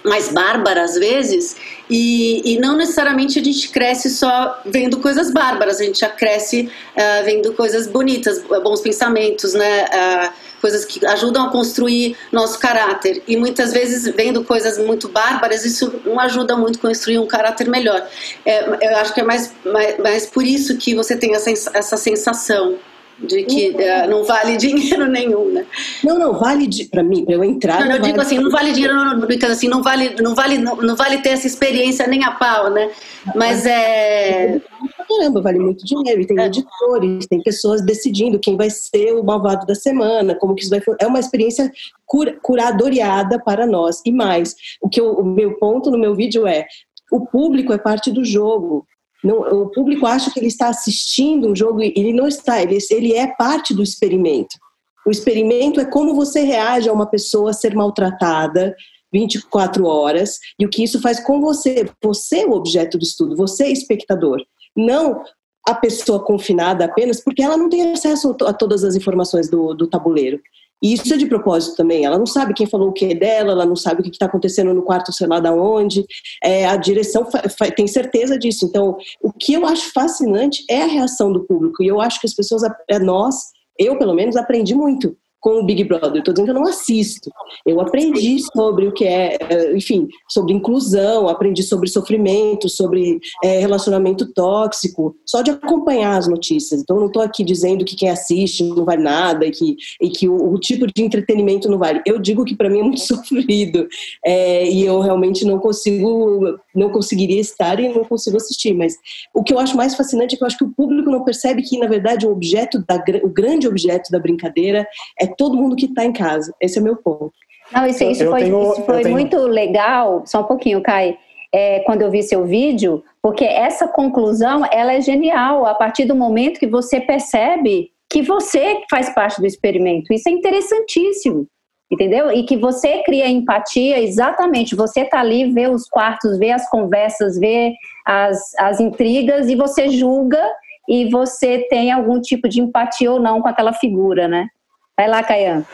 mais 0.07 0.29
bárbara 0.29 0.85
às 0.85 0.95
vezes, 0.95 1.57
e, 1.91 2.55
e, 2.55 2.59
não 2.59 2.77
necessariamente 2.77 3.39
a 3.39 3.45
gente 3.45 3.69
cresce 3.69 4.11
só 4.11 4.61
vendo 4.65 4.99
coisas 4.99 5.31
bárbaras, 5.31 5.81
a 5.81 5.85
gente 5.85 6.01
já 6.01 6.09
cresce 6.09 6.71
uh, 6.97 7.25
vendo 7.25 7.53
coisas 7.53 7.87
bonitas, 7.87 8.43
bons 8.43 8.81
pensamentos, 8.81 9.55
né? 9.55 9.85
Uh, 9.85 10.47
coisas 10.61 10.85
que 10.85 11.05
ajudam 11.07 11.47
a 11.47 11.51
construir 11.51 12.17
nosso 12.33 12.59
caráter. 12.59 13.23
E 13.29 13.37
muitas 13.37 13.73
vezes, 13.73 14.13
vendo 14.17 14.43
coisas 14.43 14.79
muito 14.79 15.09
bárbaras, 15.09 15.65
isso 15.65 16.01
não 16.05 16.19
ajuda 16.19 16.57
muito 16.57 16.79
a 16.79 16.83
construir 16.83 17.19
um 17.19 17.27
caráter 17.27 17.69
melhor. 17.69 18.05
É, 18.45 18.65
eu 18.65 18.97
acho 18.97 19.15
que 19.15 19.21
é 19.21 19.25
mais, 19.25 19.53
mais, 19.65 19.99
mais 19.99 20.27
por 20.27 20.45
isso 20.45 20.77
que 20.77 20.95
você 20.95 21.15
tem 21.17 21.35
essa, 21.35 21.51
essa 21.73 21.97
sensação 21.97 22.79
de 23.19 23.45
que 23.45 23.71
uhum. 23.71 24.11
não 24.11 24.25
vale 24.25 24.57
dinheiro 24.59 25.07
nenhum, 25.07 25.53
né? 25.53 25.67
Não, 26.05 26.19
não 26.19 26.35
vale 26.35 26.69
para 26.91 27.03
mim, 27.03 27.25
para 27.25 27.35
eu 27.35 27.45
entrar. 27.45 27.85
Não, 27.85 27.97
eu 27.97 28.03
digo 28.03 28.21
assim, 28.21 28.39
não 28.39 28.51
vale 28.51 28.73
dinheiro, 28.73 28.95
não, 28.95 29.19
não, 29.19 29.29
assim, 29.51 29.69
não 29.69 29.83
vale, 29.83 30.17
não 30.21 30.35
vale, 30.35 30.59
não, 30.59 30.77
não, 30.77 30.97
vale 30.97 31.19
ter 31.19 31.31
essa 31.31 31.47
experiência 31.47 32.07
nem 32.07 32.25
a 32.25 32.33
pau, 32.33 32.71
né? 32.71 32.91
Mas 33.35 33.65
é 33.67 34.61
caramba, 35.09 35.41
vale 35.41 35.59
muito 35.59 35.85
dinheiro. 35.85 36.21
E 36.21 36.27
tem 36.27 36.39
é. 36.41 36.47
editores, 36.47 37.27
tem 37.27 37.43
pessoas 37.43 37.83
decidindo 37.83 38.39
quem 38.39 38.57
vai 38.57 38.69
ser 38.71 39.13
o 39.13 39.25
malvado 39.25 39.67
da 39.67 39.75
semana, 39.75 40.35
como 40.35 40.55
que 40.55 40.63
isso 40.63 40.71
vai 40.71 40.83
É 41.01 41.07
uma 41.07 41.21
experiência 41.21 41.71
cur 42.05 42.39
curadoreada 42.43 43.39
para 43.39 43.67
nós. 43.67 44.03
E 44.05 44.13
mais, 44.13 44.55
o 44.81 44.89
que 44.89 45.01
eu, 45.01 45.13
o 45.13 45.25
meu 45.25 45.57
ponto 45.59 45.91
no 45.91 45.99
meu 45.99 46.15
vídeo 46.15 46.47
é 46.47 46.67
o 47.11 47.25
público 47.25 47.73
é 47.73 47.79
parte 47.79 48.11
do 48.11 48.25
jogo. 48.25 48.87
Não, 49.27 49.41
o 49.41 49.71
público 49.71 50.07
acha 50.07 50.31
que 50.31 50.39
ele 50.39 50.47
está 50.47 50.69
assistindo 50.69 51.49
um 51.49 51.57
jogo 51.57 51.83
e 51.83 51.93
ele 51.97 52.13
não 52.13 52.29
está, 52.29 52.63
ele, 52.63 52.79
ele 52.91 53.13
é 53.13 53.27
parte 53.27 53.75
do 53.75 53.83
experimento. 53.83 54.57
O 55.05 55.11
experimento 55.11 55.81
é 55.81 55.85
como 55.85 56.15
você 56.15 56.43
reage 56.43 56.89
a 56.89 56.93
uma 56.93 57.07
pessoa 57.07 57.53
ser 57.53 57.75
maltratada 57.75 58.75
24 59.13 59.85
horas 59.85 60.39
e 60.61 60.65
o 60.65 60.69
que 60.69 60.85
isso 60.85 61.01
faz 61.01 61.19
com 61.19 61.41
você. 61.41 61.91
Você 62.05 62.43
é 62.43 62.47
o 62.47 62.53
objeto 62.53 62.97
do 62.99 63.03
estudo, 63.03 63.37
você 63.37 63.65
é 63.65 63.73
espectador. 63.73 64.41
Não 64.77 65.25
a 65.67 65.75
pessoa 65.75 66.25
confinada 66.25 66.85
apenas 66.85 67.21
porque 67.21 67.43
ela 67.43 67.57
não 67.57 67.69
tem 67.69 67.93
acesso 67.93 68.37
a 68.47 68.53
todas 68.53 68.85
as 68.85 68.95
informações 68.95 69.51
do, 69.51 69.75
do 69.75 69.89
tabuleiro. 69.89 70.41
E 70.83 70.93
isso 70.93 71.13
é 71.13 71.17
de 71.17 71.27
propósito 71.27 71.77
também. 71.77 72.05
Ela 72.05 72.19
não 72.19 72.27
sabe 72.27 72.55
quem 72.55 72.67
falou 72.67 72.91
o 72.91 72.93
que 72.93 73.15
dela, 73.15 73.53
ela 73.53 73.67
não 73.67 73.77
sabe 73.77 74.01
o 74.01 74.05
que 74.05 74.11
está 74.11 74.27
acontecendo 74.27 74.75
no 74.75 74.83
quarto, 74.83 75.13
sei 75.13 75.27
lá 75.27 75.41
da 75.41 75.53
onde. 75.53 76.05
É, 76.43 76.67
a 76.67 76.77
direção 76.77 77.27
tem 77.75 77.87
certeza 77.87 78.39
disso. 78.39 78.67
Então, 78.67 78.97
o 79.23 79.33
que 79.33 79.55
eu 79.55 79.67
acho 79.67 79.93
fascinante 79.93 80.65
é 80.69 80.83
a 80.83 80.87
reação 80.87 81.33
do 81.33 81.45
público. 81.45 81.83
E 81.83 81.87
eu 81.87 82.01
acho 82.01 82.21
que 82.21 82.27
as 82.27 82.35
pessoas, 82.35 82.63
é, 82.89 82.99
nós, 82.99 83.37
eu 83.79 83.99
pelo 83.99 84.15
menos, 84.15 84.37
aprendi 84.37 84.75
muito 84.75 85.17
com 85.47 85.61
o 85.61 85.65
Big 85.65 85.85
Brother. 85.85 86.17
Estou 86.17 86.35
dizendo 86.35 86.47
que 86.47 86.51
eu 86.51 86.61
não 86.61 86.69
assisto. 86.69 87.31
Eu 87.65 87.81
aprendi 87.81 88.41
sobre 88.53 88.89
o 88.89 88.93
que 88.93 89.05
é, 89.05 89.39
eh, 89.49 89.77
enfim, 89.77 90.09
sobre 90.29 90.53
inclusão, 90.53 91.29
aprendi 91.29 91.63
sobre 91.63 91.89
sofrimento, 91.89 92.69
sobre 92.69 93.21
é, 93.45 93.61
relacionamento 93.61 94.27
tóxico, 94.33 95.15
só 95.25 95.43
de 95.43 95.53
acompanhar 95.53 96.19
as 96.19 96.27
notícias. 96.27 96.81
Então, 96.81 96.99
não 96.99 97.07
estou 97.07 97.23
aqui 97.23 97.45
dizendo 97.45 97.85
que 97.85 97.95
quem 97.95 98.11
assiste 98.11 98.65
não 98.65 98.85
vale 98.85 99.05
nada 99.05 99.47
e 99.47 99.53
que, 99.53 99.77
e 100.01 100.11
que 100.11 100.29
o, 100.29 100.53
o 100.53 100.59
tipo 100.59 100.85
de 100.85 101.01
entretenimento 101.01 101.71
não 101.71 101.79
vale. 101.79 102.03
Eu 102.05 102.19
digo 102.19 102.45
que 102.45 102.57
para 102.57 102.69
mim 102.69 102.81
é 102.81 102.83
muito 102.83 103.03
sofrido 103.07 103.87
é, 104.25 104.69
e 104.69 104.85
eu 104.85 104.99
realmente 104.99 105.45
não 105.45 105.61
consigo, 105.61 106.59
não 106.75 106.91
conseguiria 106.91 107.41
estar 107.41 107.79
e 107.79 107.89
não 107.89 108.05
consigo 108.05 108.37
assistir. 108.37 108.75
Mas 108.75 108.97
o 109.33 109.45
que 109.45 109.55
eu 109.55 109.61
acho 109.61 109.77
mais 109.77 109.95
fascinante 109.95 110.35
é 110.35 110.39
que 110.39 110.43
eu 110.43 110.47
acho 110.49 110.59
que 110.59 110.65
o 110.65 110.73
público 110.73 111.09
não 111.09 111.23
percebe 111.23 111.63
que, 111.63 111.79
na 111.79 111.87
verdade, 111.87 112.27
o 112.27 112.33
objeto 112.33 112.85
da, 112.85 113.01
o 113.23 113.29
grande 113.29 113.69
objeto 113.69 114.11
da 114.11 114.19
brincadeira 114.19 114.85
é 115.21 115.36
todo 115.37 115.57
mundo 115.57 115.77
que 115.77 115.87
está 115.87 116.05
em 116.05 116.13
casa. 116.13 116.55
Esse 116.61 116.79
é 116.79 116.81
o 116.81 116.85
meu 116.85 116.97
ponto. 116.97 117.33
Não, 117.73 117.87
isso, 117.87 118.05
isso 118.05 118.25
foi, 118.27 118.45
tenho, 118.45 118.73
isso 118.73 118.83
foi 118.83 119.03
tenho... 119.03 119.15
muito 119.15 119.39
legal. 119.39 120.23
Só 120.27 120.41
um 120.41 120.45
pouquinho, 120.45 120.83
Kai. 120.83 121.19
É, 121.53 121.81
quando 121.81 122.03
eu 122.03 122.11
vi 122.11 122.23
seu 122.23 122.45
vídeo, 122.45 123.03
porque 123.23 123.45
essa 123.45 123.89
conclusão 123.89 124.63
ela 124.71 124.93
é 124.93 125.01
genial 125.01 125.65
a 125.65 125.75
partir 125.75 126.05
do 126.05 126.15
momento 126.15 126.61
que 126.61 126.67
você 126.67 127.01
percebe 127.01 127.91
que 128.11 128.23
você 128.23 128.83
faz 128.91 129.13
parte 129.15 129.41
do 129.41 129.47
experimento. 129.47 130.13
Isso 130.13 130.29
é 130.29 130.33
interessantíssimo, 130.33 131.47
entendeu? 131.91 132.31
E 132.31 132.45
que 132.45 132.57
você 132.57 133.03
cria 133.03 133.29
empatia, 133.29 134.01
exatamente. 134.01 134.77
Você 134.77 135.05
tá 135.05 135.21
ali, 135.21 135.51
vê 135.53 135.69
os 135.69 135.89
quartos, 135.89 136.39
vê 136.39 136.51
as 136.51 136.69
conversas, 136.69 137.39
vê 137.39 137.75
as, 138.07 138.39
as 138.59 138.81
intrigas 138.81 139.49
e 139.49 139.57
você 139.57 139.89
julga 139.89 140.43
e 140.89 141.11
você 141.11 141.67
tem 141.69 141.91
algum 141.91 142.21
tipo 142.21 142.49
de 142.49 142.61
empatia 142.61 143.11
ou 143.11 143.21
não 143.21 143.41
com 143.41 143.49
aquela 143.49 143.73
figura, 143.73 144.29
né? 144.29 144.49
Vai 144.97 145.09
lá, 145.09 145.23
Caian. 145.23 145.65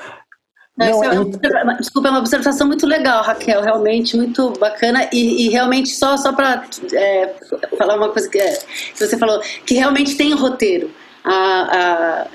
É 0.80 1.62
uma, 1.62 1.74
desculpa, 1.74 2.08
é 2.08 2.10
uma 2.10 2.20
observação 2.20 2.66
muito 2.66 2.86
legal, 2.86 3.22
Raquel, 3.22 3.60
realmente 3.60 4.16
muito 4.16 4.50
bacana 4.58 5.08
e, 5.12 5.46
e 5.46 5.50
realmente 5.50 5.90
só, 5.90 6.16
só 6.16 6.32
para 6.32 6.64
é, 6.94 7.34
falar 7.76 7.96
uma 7.96 8.08
coisa 8.08 8.28
que, 8.28 8.38
é, 8.38 8.56
que, 8.94 8.98
você 8.98 9.18
falou, 9.18 9.40
que 9.66 9.74
realmente 9.74 10.16
tem 10.16 10.34
roteiro. 10.34 10.90
A, 11.22 12.22
a, 12.22 12.26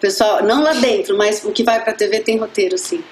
pessoal, 0.00 0.42
não 0.44 0.62
lá 0.62 0.72
dentro, 0.74 1.18
mas 1.18 1.44
o 1.44 1.50
que 1.50 1.64
vai 1.64 1.82
para 1.82 1.92
a 1.92 1.96
TV 1.96 2.20
tem 2.20 2.38
roteiro, 2.38 2.78
sim. 2.78 3.02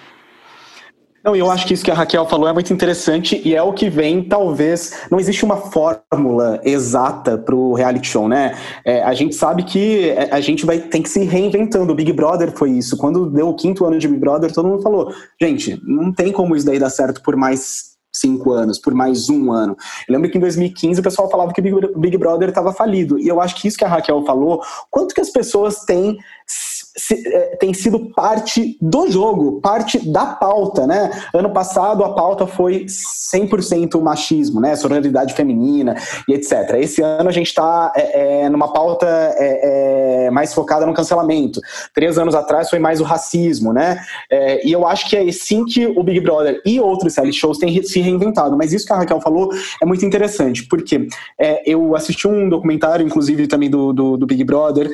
Não, 1.28 1.36
eu 1.36 1.50
acho 1.50 1.66
que 1.66 1.74
isso 1.74 1.84
que 1.84 1.90
a 1.90 1.94
Raquel 1.94 2.26
falou 2.26 2.48
é 2.48 2.54
muito 2.54 2.72
interessante 2.72 3.38
e 3.44 3.54
é 3.54 3.62
o 3.62 3.74
que 3.74 3.90
vem, 3.90 4.24
talvez. 4.24 4.94
Não 5.10 5.20
existe 5.20 5.44
uma 5.44 5.58
fórmula 5.58 6.58
exata 6.64 7.36
para 7.36 7.54
o 7.54 7.74
reality 7.74 8.08
show, 8.08 8.26
né? 8.26 8.56
É, 8.82 9.02
a 9.02 9.12
gente 9.12 9.34
sabe 9.34 9.62
que 9.62 10.08
é, 10.08 10.30
a 10.32 10.40
gente 10.40 10.64
vai 10.64 10.78
tem 10.78 11.02
que 11.02 11.10
se 11.10 11.22
reinventando. 11.24 11.92
O 11.92 11.94
Big 11.94 12.14
Brother 12.14 12.50
foi 12.52 12.70
isso. 12.70 12.96
Quando 12.96 13.28
deu 13.28 13.50
o 13.50 13.54
quinto 13.54 13.84
ano 13.84 13.98
de 13.98 14.08
Big 14.08 14.18
Brother, 14.18 14.50
todo 14.50 14.68
mundo 14.68 14.82
falou: 14.82 15.12
gente, 15.38 15.78
não 15.84 16.10
tem 16.10 16.32
como 16.32 16.56
isso 16.56 16.64
daí 16.64 16.78
dar 16.78 16.88
certo 16.88 17.22
por 17.22 17.36
mais 17.36 17.98
cinco 18.10 18.52
anos, 18.52 18.78
por 18.78 18.94
mais 18.94 19.28
um 19.28 19.52
ano. 19.52 19.76
Eu 20.08 20.14
lembro 20.14 20.30
que 20.30 20.38
em 20.38 20.40
2015 20.40 20.98
o 20.98 21.04
pessoal 21.04 21.30
falava 21.30 21.52
que 21.52 21.60
o 21.60 21.98
Big 21.98 22.16
Brother 22.16 22.48
estava 22.48 22.72
falido. 22.72 23.18
E 23.18 23.28
eu 23.28 23.38
acho 23.38 23.54
que 23.56 23.68
isso 23.68 23.76
que 23.76 23.84
a 23.84 23.88
Raquel 23.88 24.24
falou, 24.24 24.62
quanto 24.90 25.14
que 25.14 25.20
as 25.20 25.28
pessoas 25.28 25.84
têm 25.84 26.16
se, 26.98 27.14
é, 27.26 27.56
tem 27.56 27.72
sido 27.72 28.10
parte 28.10 28.76
do 28.80 29.10
jogo, 29.10 29.60
parte 29.60 29.98
da 30.10 30.26
pauta, 30.26 30.86
né? 30.86 31.10
Ano 31.32 31.50
passado 31.50 32.04
a 32.04 32.12
pauta 32.12 32.46
foi 32.46 32.86
100% 32.86 34.00
machismo, 34.02 34.60
né? 34.60 34.74
Sororidade 34.74 35.32
feminina 35.32 35.94
e 36.28 36.34
etc. 36.34 36.74
Esse 36.78 37.00
ano 37.02 37.28
a 37.28 37.32
gente 37.32 37.46
está 37.46 37.92
é, 37.94 38.42
é, 38.42 38.48
numa 38.48 38.72
pauta 38.72 39.06
é, 39.06 40.26
é, 40.26 40.30
mais 40.30 40.52
focada 40.52 40.84
no 40.84 40.92
cancelamento. 40.92 41.60
Três 41.94 42.18
anos 42.18 42.34
atrás 42.34 42.68
foi 42.68 42.80
mais 42.80 43.00
o 43.00 43.04
racismo, 43.04 43.72
né? 43.72 44.00
É, 44.30 44.66
e 44.66 44.72
eu 44.72 44.86
acho 44.86 45.08
que 45.08 45.16
é 45.16 45.22
assim 45.22 45.64
que 45.64 45.86
o 45.86 46.02
Big 46.02 46.20
Brother 46.20 46.60
e 46.66 46.80
outros 46.80 47.14
reality 47.14 47.38
shows 47.38 47.58
têm 47.58 47.82
se 47.82 48.00
reinventado. 48.00 48.56
Mas 48.56 48.72
isso 48.72 48.86
que 48.86 48.92
a 48.92 48.96
Raquel 48.96 49.20
falou 49.20 49.50
é 49.80 49.86
muito 49.86 50.04
interessante, 50.04 50.66
porque 50.66 51.06
eu 51.64 51.94
assisti 51.94 52.26
um 52.26 52.48
documentário, 52.48 53.06
inclusive 53.06 53.46
também 53.46 53.70
do, 53.70 53.92
do, 53.92 54.16
do 54.16 54.26
Big 54.26 54.42
Brother, 54.42 54.90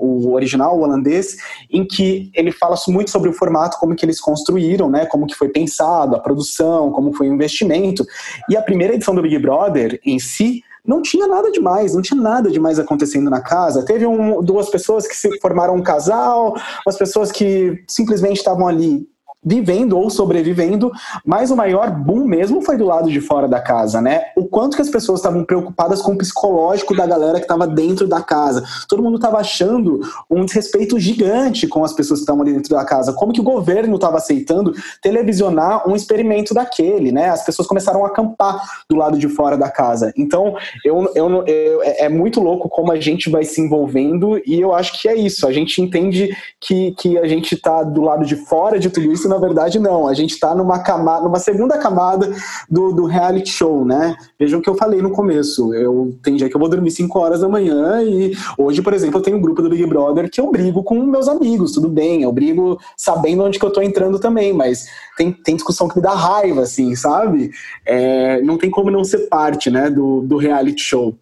o 0.00 0.32
original, 0.32 0.78
o 0.78 0.84
holandês, 0.98 1.36
em 1.70 1.86
que 1.86 2.30
ele 2.34 2.52
fala 2.52 2.76
muito 2.88 3.10
sobre 3.10 3.28
o 3.28 3.32
formato, 3.32 3.78
como 3.78 3.94
que 3.94 4.04
eles 4.04 4.20
construíram, 4.20 4.90
né, 4.90 5.06
como 5.06 5.26
que 5.26 5.34
foi 5.34 5.48
pensado, 5.48 6.16
a 6.16 6.20
produção, 6.20 6.90
como 6.90 7.12
foi 7.12 7.28
o 7.28 7.34
investimento. 7.34 8.04
E 8.50 8.56
a 8.56 8.62
primeira 8.62 8.94
edição 8.94 9.14
do 9.14 9.22
Big 9.22 9.38
Brother 9.38 10.00
em 10.04 10.18
si 10.18 10.62
não 10.84 11.02
tinha 11.02 11.26
nada 11.26 11.50
demais, 11.50 11.94
não 11.94 12.00
tinha 12.00 12.20
nada 12.20 12.50
demais 12.50 12.78
acontecendo 12.78 13.28
na 13.28 13.40
casa. 13.40 13.84
Teve 13.84 14.06
um, 14.06 14.42
duas 14.42 14.70
pessoas 14.70 15.06
que 15.06 15.14
se 15.14 15.38
formaram 15.40 15.74
um 15.74 15.82
casal, 15.82 16.54
umas 16.86 16.96
pessoas 16.96 17.30
que 17.30 17.84
simplesmente 17.86 18.38
estavam 18.38 18.66
ali 18.66 19.06
vivendo 19.44 19.96
ou 19.96 20.10
sobrevivendo, 20.10 20.90
mas 21.24 21.50
o 21.50 21.56
maior 21.56 21.90
boom 21.90 22.24
mesmo 22.24 22.60
foi 22.60 22.76
do 22.76 22.84
lado 22.84 23.10
de 23.10 23.20
fora 23.20 23.46
da 23.46 23.60
casa, 23.60 24.00
né? 24.00 24.24
O 24.36 24.46
quanto 24.46 24.76
que 24.76 24.82
as 24.82 24.88
pessoas 24.88 25.20
estavam 25.20 25.44
preocupadas 25.44 26.02
com 26.02 26.12
o 26.12 26.18
psicológico 26.18 26.94
da 26.94 27.06
galera 27.06 27.38
que 27.38 27.44
estava 27.44 27.66
dentro 27.66 28.08
da 28.08 28.20
casa. 28.20 28.64
Todo 28.88 29.02
mundo 29.02 29.16
estava 29.16 29.38
achando 29.38 30.00
um 30.28 30.44
desrespeito 30.44 30.98
gigante 30.98 31.68
com 31.68 31.84
as 31.84 31.92
pessoas 31.92 32.20
que 32.20 32.24
estavam 32.24 32.42
ali 32.42 32.52
dentro 32.52 32.74
da 32.74 32.84
casa. 32.84 33.12
Como 33.12 33.32
que 33.32 33.40
o 33.40 33.44
governo 33.44 33.94
estava 33.94 34.16
aceitando 34.16 34.74
televisionar 35.00 35.88
um 35.88 35.94
experimento 35.94 36.52
daquele, 36.52 37.12
né? 37.12 37.28
As 37.28 37.44
pessoas 37.44 37.68
começaram 37.68 38.04
a 38.04 38.08
acampar 38.08 38.60
do 38.90 38.96
lado 38.96 39.18
de 39.18 39.28
fora 39.28 39.56
da 39.56 39.70
casa. 39.70 40.12
Então, 40.16 40.56
eu, 40.84 41.10
eu, 41.14 41.44
eu 41.46 41.82
é, 41.82 42.06
é 42.06 42.08
muito 42.08 42.40
louco 42.40 42.68
como 42.68 42.90
a 42.90 43.00
gente 43.00 43.30
vai 43.30 43.44
se 43.44 43.60
envolvendo 43.60 44.40
e 44.44 44.60
eu 44.60 44.74
acho 44.74 45.00
que 45.00 45.08
é 45.08 45.14
isso. 45.14 45.46
A 45.46 45.52
gente 45.52 45.80
entende 45.80 46.36
que, 46.60 46.92
que 46.92 47.16
a 47.18 47.26
gente 47.26 47.54
está 47.54 47.84
do 47.84 48.02
lado 48.02 48.24
de 48.24 48.34
fora 48.34 48.78
de 48.78 48.90
tudo 48.90 49.12
isso 49.12 49.27
na 49.28 49.38
verdade 49.38 49.78
não. 49.78 50.08
A 50.08 50.14
gente 50.14 50.32
está 50.32 50.54
numa 50.54 50.78
camada, 50.80 51.24
numa 51.24 51.38
segunda 51.38 51.78
camada 51.78 52.32
do, 52.68 52.92
do 52.92 53.04
reality 53.04 53.50
show, 53.50 53.84
né? 53.84 54.16
Vejam 54.38 54.60
o 54.60 54.62
que 54.62 54.68
eu 54.68 54.74
falei 54.74 55.02
no 55.02 55.10
começo. 55.10 55.74
Eu 55.74 56.16
tem 56.22 56.36
dia 56.36 56.48
que 56.48 56.56
eu 56.56 56.60
vou 56.60 56.68
dormir 56.68 56.90
5 56.90 57.18
horas 57.18 57.40
da 57.40 57.48
manhã 57.48 58.02
e 58.02 58.32
hoje, 58.56 58.82
por 58.82 58.92
exemplo, 58.92 59.18
eu 59.18 59.22
tenho 59.22 59.36
um 59.36 59.40
grupo 59.40 59.62
do 59.62 59.70
Big 59.70 59.86
Brother 59.86 60.30
que 60.30 60.40
eu 60.40 60.50
brigo 60.50 60.82
com 60.82 61.02
meus 61.02 61.28
amigos, 61.28 61.72
tudo 61.72 61.88
bem. 61.88 62.22
Eu 62.22 62.32
brigo 62.32 62.78
sabendo 62.96 63.44
onde 63.44 63.58
que 63.58 63.64
eu 63.64 63.72
tô 63.72 63.82
entrando 63.82 64.18
também, 64.18 64.52
mas 64.52 64.86
tem, 65.16 65.32
tem 65.32 65.56
discussão 65.56 65.88
que 65.88 65.96
me 65.96 66.02
dá 66.02 66.14
raiva, 66.14 66.62
assim, 66.62 66.94
sabe? 66.94 67.50
É, 67.86 68.40
não 68.42 68.56
tem 68.56 68.70
como 68.70 68.90
não 68.90 69.04
ser 69.04 69.28
parte, 69.28 69.70
né, 69.70 69.90
do, 69.90 70.20
do 70.22 70.36
reality 70.36 70.82
show. 70.82 71.14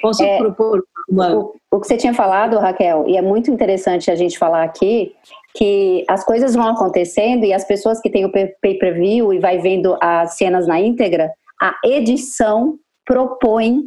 Posso 0.00 0.22
é, 0.22 0.38
propor 0.38 0.82
o, 1.08 1.54
o 1.70 1.80
que 1.80 1.86
você 1.86 1.96
tinha 1.96 2.14
falado, 2.14 2.58
Raquel, 2.58 3.04
e 3.08 3.16
é 3.16 3.22
muito 3.22 3.50
interessante 3.50 4.10
a 4.10 4.14
gente 4.14 4.38
falar 4.38 4.62
aqui, 4.62 5.14
que 5.54 6.04
as 6.08 6.24
coisas 6.24 6.54
vão 6.54 6.68
acontecendo 6.68 7.44
e 7.44 7.52
as 7.52 7.64
pessoas 7.64 8.00
que 8.00 8.10
têm 8.10 8.24
o 8.24 8.32
pay-per-view 8.32 9.32
e 9.32 9.38
vai 9.38 9.58
vendo 9.58 9.96
as 10.00 10.36
cenas 10.36 10.66
na 10.66 10.80
íntegra, 10.80 11.32
a 11.60 11.74
edição 11.84 12.78
propõe 13.04 13.82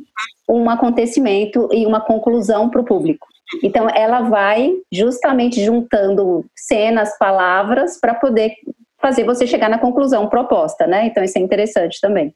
um 0.50 0.70
acontecimento 0.70 1.70
e 1.72 1.86
uma 1.86 2.02
conclusão 2.02 2.70
para 2.70 2.82
o 2.82 2.86
público. 2.86 3.28
Então, 3.64 3.88
ela 3.94 4.22
vai 4.22 4.74
justamente 4.92 5.64
juntando 5.64 6.46
cenas, 6.56 7.18
palavras, 7.18 8.00
para 8.00 8.16
poder 8.16 8.54
fazer 9.02 9.24
você 9.24 9.46
chegar 9.46 9.70
na 9.70 9.78
conclusão 9.78 10.28
proposta, 10.28 10.88
né? 10.88 11.06
Então, 11.06 11.24
isso 11.24 11.38
é 11.38 11.42
interessante 11.42 12.00
também 12.02 12.34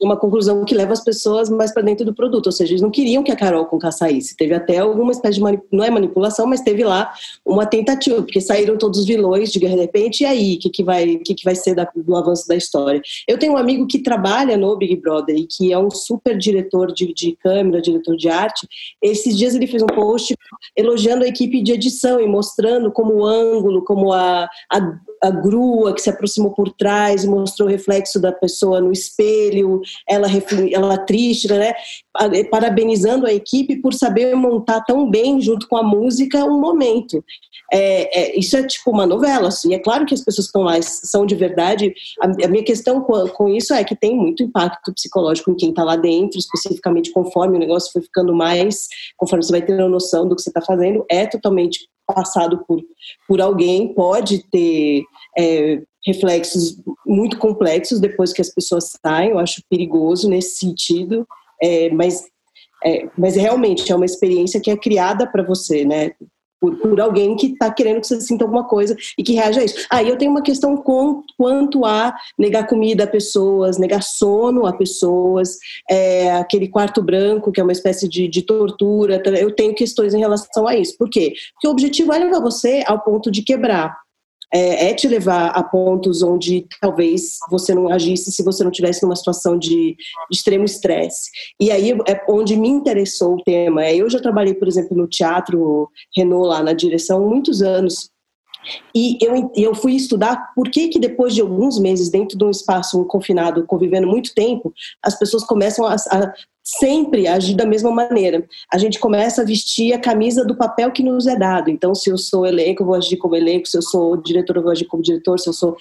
uma 0.00 0.16
conclusão 0.16 0.64
que 0.64 0.74
leva 0.74 0.92
as 0.92 1.02
pessoas 1.02 1.50
mais 1.50 1.72
para 1.72 1.82
dentro 1.82 2.04
do 2.04 2.14
produto, 2.14 2.46
ou 2.46 2.52
seja, 2.52 2.72
eles 2.72 2.82
não 2.82 2.90
queriam 2.90 3.22
que 3.22 3.32
a 3.32 3.36
Carol 3.36 3.66
Conká 3.66 3.90
saísse. 3.90 4.36
Teve 4.36 4.54
até 4.54 4.78
alguma 4.78 5.12
espécie 5.12 5.40
de 5.40 5.60
não 5.72 5.84
é 5.84 5.90
manipulação, 5.90 6.46
mas 6.46 6.60
teve 6.60 6.84
lá 6.84 7.12
uma 7.44 7.66
tentativa, 7.66 8.22
porque 8.22 8.40
saíram 8.40 8.76
todos 8.78 9.00
os 9.00 9.06
vilões 9.06 9.52
de 9.52 9.66
de 9.66 9.66
repente, 9.66 10.20
e 10.22 10.26
aí, 10.26 10.54
o 10.54 10.58
que, 10.58 10.70
que, 10.70 10.84
vai, 10.84 11.16
que, 11.16 11.34
que 11.34 11.44
vai 11.44 11.54
ser 11.54 11.74
da, 11.74 11.90
do 11.94 12.16
avanço 12.16 12.46
da 12.46 12.54
história? 12.54 13.00
Eu 13.26 13.38
tenho 13.38 13.54
um 13.54 13.56
amigo 13.56 13.86
que 13.86 13.98
trabalha 13.98 14.56
no 14.56 14.76
Big 14.76 14.96
Brother 14.96 15.36
e 15.36 15.46
que 15.46 15.72
é 15.72 15.78
um 15.78 15.90
super 15.90 16.38
diretor 16.38 16.92
de, 16.92 17.12
de 17.12 17.36
câmera, 17.36 17.82
diretor 17.82 18.16
de 18.16 18.28
arte. 18.28 18.68
Esses 19.02 19.36
dias 19.36 19.54
ele 19.54 19.66
fez 19.66 19.82
um 19.82 19.86
post 19.86 20.36
elogiando 20.76 21.24
a 21.24 21.28
equipe 21.28 21.62
de 21.62 21.72
edição 21.72 22.20
e 22.20 22.26
mostrando 22.26 22.92
como 22.92 23.14
o 23.14 23.24
ângulo, 23.24 23.84
como 23.84 24.12
a, 24.12 24.48
a 24.70 24.98
a 25.26 25.30
grua 25.30 25.94
que 25.94 26.00
se 26.00 26.10
aproximou 26.10 26.52
por 26.52 26.72
trás 26.72 27.24
e 27.24 27.28
mostrou 27.28 27.68
o 27.68 27.70
reflexo 27.70 28.20
da 28.20 28.32
pessoa 28.32 28.80
no 28.80 28.92
espelho, 28.92 29.80
ela, 30.08 30.28
ela 30.72 30.98
triste, 30.98 31.48
né? 31.48 31.74
Parabenizando 32.50 33.26
a 33.26 33.32
equipe 33.32 33.76
por 33.76 33.92
saber 33.92 34.34
montar 34.34 34.80
tão 34.82 35.08
bem, 35.08 35.40
junto 35.40 35.68
com 35.68 35.76
a 35.76 35.82
música, 35.82 36.44
um 36.44 36.60
momento. 36.60 37.22
É, 37.72 38.20
é, 38.20 38.38
isso 38.38 38.56
é 38.56 38.64
tipo 38.64 38.90
uma 38.90 39.06
novela, 39.06 39.48
assim. 39.48 39.74
É 39.74 39.78
claro 39.78 40.06
que 40.06 40.14
as 40.14 40.24
pessoas 40.24 40.46
que 40.46 40.50
estão 40.50 40.62
lá 40.62 40.80
são 40.82 41.26
de 41.26 41.34
verdade. 41.34 41.92
A, 42.20 42.46
a 42.46 42.48
minha 42.48 42.64
questão 42.64 43.00
com, 43.00 43.28
com, 43.28 43.48
isso 43.48 43.74
é 43.74 43.82
que 43.84 43.96
tem 43.96 44.16
muito 44.16 44.42
impacto 44.42 44.92
psicológico 44.94 45.50
em 45.50 45.56
quem 45.56 45.70
está 45.70 45.82
lá 45.82 45.96
dentro, 45.96 46.38
especificamente 46.38 47.12
conforme 47.12 47.56
o 47.56 47.60
negócio 47.60 47.92
foi 47.92 48.02
ficando 48.02 48.34
mais, 48.34 48.88
conforme 49.16 49.44
você 49.44 49.52
vai 49.52 49.62
tendo 49.62 49.88
noção 49.88 50.28
do 50.28 50.36
que 50.36 50.42
você 50.42 50.50
está 50.50 50.62
fazendo, 50.62 51.04
é 51.10 51.26
totalmente 51.26 51.88
passado 52.06 52.64
por, 52.66 52.80
por 53.28 53.40
alguém, 53.40 53.92
pode 53.92 54.42
ter 54.50 55.02
é, 55.36 55.82
reflexos 56.06 56.80
muito 57.04 57.38
complexos 57.38 58.00
depois 58.00 58.32
que 58.32 58.40
as 58.40 58.54
pessoas 58.54 58.92
saem, 59.04 59.30
eu 59.30 59.38
acho 59.38 59.62
perigoso 59.68 60.28
nesse 60.28 60.56
sentido, 60.56 61.26
é, 61.62 61.90
mas, 61.90 62.24
é, 62.84 63.08
mas 63.18 63.34
realmente 63.34 63.90
é 63.90 63.96
uma 63.96 64.04
experiência 64.04 64.60
que 64.60 64.70
é 64.70 64.76
criada 64.76 65.26
para 65.26 65.42
você, 65.42 65.84
né? 65.84 66.12
Por, 66.60 66.76
por, 66.78 67.00
alguém 67.00 67.36
que 67.36 67.48
está 67.48 67.70
querendo 67.70 68.00
que 68.00 68.06
você 68.06 68.20
sinta 68.20 68.44
alguma 68.44 68.64
coisa 68.64 68.96
e 69.18 69.22
que 69.22 69.34
reaja 69.34 69.60
a 69.60 69.64
isso. 69.64 69.86
Aí 69.90 70.06
ah, 70.06 70.10
eu 70.10 70.16
tenho 70.16 70.30
uma 70.30 70.42
questão 70.42 70.76
com, 70.76 71.22
quanto 71.36 71.84
a 71.84 72.14
negar 72.38 72.66
comida 72.66 73.04
a 73.04 73.06
pessoas, 73.06 73.78
negar 73.78 74.02
sono 74.02 74.66
a 74.66 74.72
pessoas, 74.72 75.58
é, 75.90 76.32
aquele 76.32 76.68
quarto 76.68 77.02
branco, 77.02 77.52
que 77.52 77.60
é 77.60 77.62
uma 77.62 77.72
espécie 77.72 78.08
de, 78.08 78.26
de 78.26 78.42
tortura. 78.42 79.22
Eu 79.38 79.54
tenho 79.54 79.74
questões 79.74 80.14
em 80.14 80.18
relação 80.18 80.66
a 80.66 80.74
isso. 80.74 80.96
Por 80.96 81.10
quê? 81.10 81.34
Porque 81.54 81.68
o 81.68 81.70
objetivo 81.70 82.12
é 82.12 82.18
levar 82.18 82.40
você 82.40 82.82
ao 82.86 83.00
ponto 83.00 83.30
de 83.30 83.42
quebrar 83.42 84.05
é, 84.56 84.88
é, 84.88 84.94
te 84.94 85.06
levar 85.06 85.48
a 85.48 85.62
pontos 85.62 86.22
onde 86.22 86.66
talvez 86.80 87.36
você 87.50 87.74
não 87.74 87.88
agisse 87.88 88.32
se 88.32 88.42
você 88.42 88.64
não 88.64 88.70
tivesse 88.70 89.02
numa 89.02 89.14
situação 89.14 89.58
de, 89.58 89.94
de 89.94 89.96
extremo 90.32 90.64
estresse. 90.64 91.30
E 91.60 91.70
aí 91.70 91.90
é 92.08 92.24
onde 92.26 92.56
me 92.56 92.68
interessou 92.68 93.34
o 93.34 93.42
tema. 93.42 93.84
É, 93.84 93.94
eu 93.94 94.08
já 94.08 94.18
trabalhei, 94.18 94.54
por 94.54 94.66
exemplo, 94.66 94.96
no 94.96 95.06
teatro 95.06 95.90
Renault 96.16 96.48
lá 96.48 96.62
na 96.62 96.72
direção 96.72 97.28
muitos 97.28 97.60
anos. 97.60 98.10
E 98.94 99.18
eu, 99.20 99.52
eu 99.54 99.74
fui 99.74 99.94
estudar 99.94 100.52
por 100.54 100.70
que, 100.70 100.88
que 100.88 100.98
depois 100.98 101.34
de 101.34 101.42
alguns 101.42 101.78
meses 101.78 102.08
dentro 102.08 102.36
de 102.38 102.44
um 102.44 102.50
espaço 102.50 103.04
confinado, 103.04 103.66
convivendo 103.66 104.08
muito 104.08 104.34
tempo, 104.34 104.72
as 105.02 105.18
pessoas 105.18 105.44
começam 105.44 105.84
a, 105.84 105.94
a 105.94 106.32
sempre 106.66 107.28
agir 107.28 107.54
da 107.54 107.64
mesma 107.64 107.92
maneira. 107.92 108.44
A 108.72 108.76
gente 108.76 108.98
começa 108.98 109.40
a 109.40 109.44
vestir 109.44 109.92
a 109.92 110.00
camisa 110.00 110.44
do 110.44 110.56
papel 110.56 110.90
que 110.90 111.00
nos 111.00 111.28
é 111.28 111.36
dado. 111.36 111.70
Então, 111.70 111.94
se 111.94 112.10
eu 112.10 112.18
sou 112.18 112.44
elenco, 112.44 112.82
eu 112.82 112.86
vou 112.86 112.96
agir 112.96 113.16
como 113.18 113.36
elenco, 113.36 113.68
se 113.68 113.78
eu 113.78 113.82
sou 113.82 114.16
diretor, 114.16 114.56
eu 114.56 114.62
vou 114.62 114.72
agir 114.72 114.86
como 114.86 115.00
diretor, 115.00 115.38
se 115.38 115.48
eu 115.48 115.52
sou. 115.52 115.76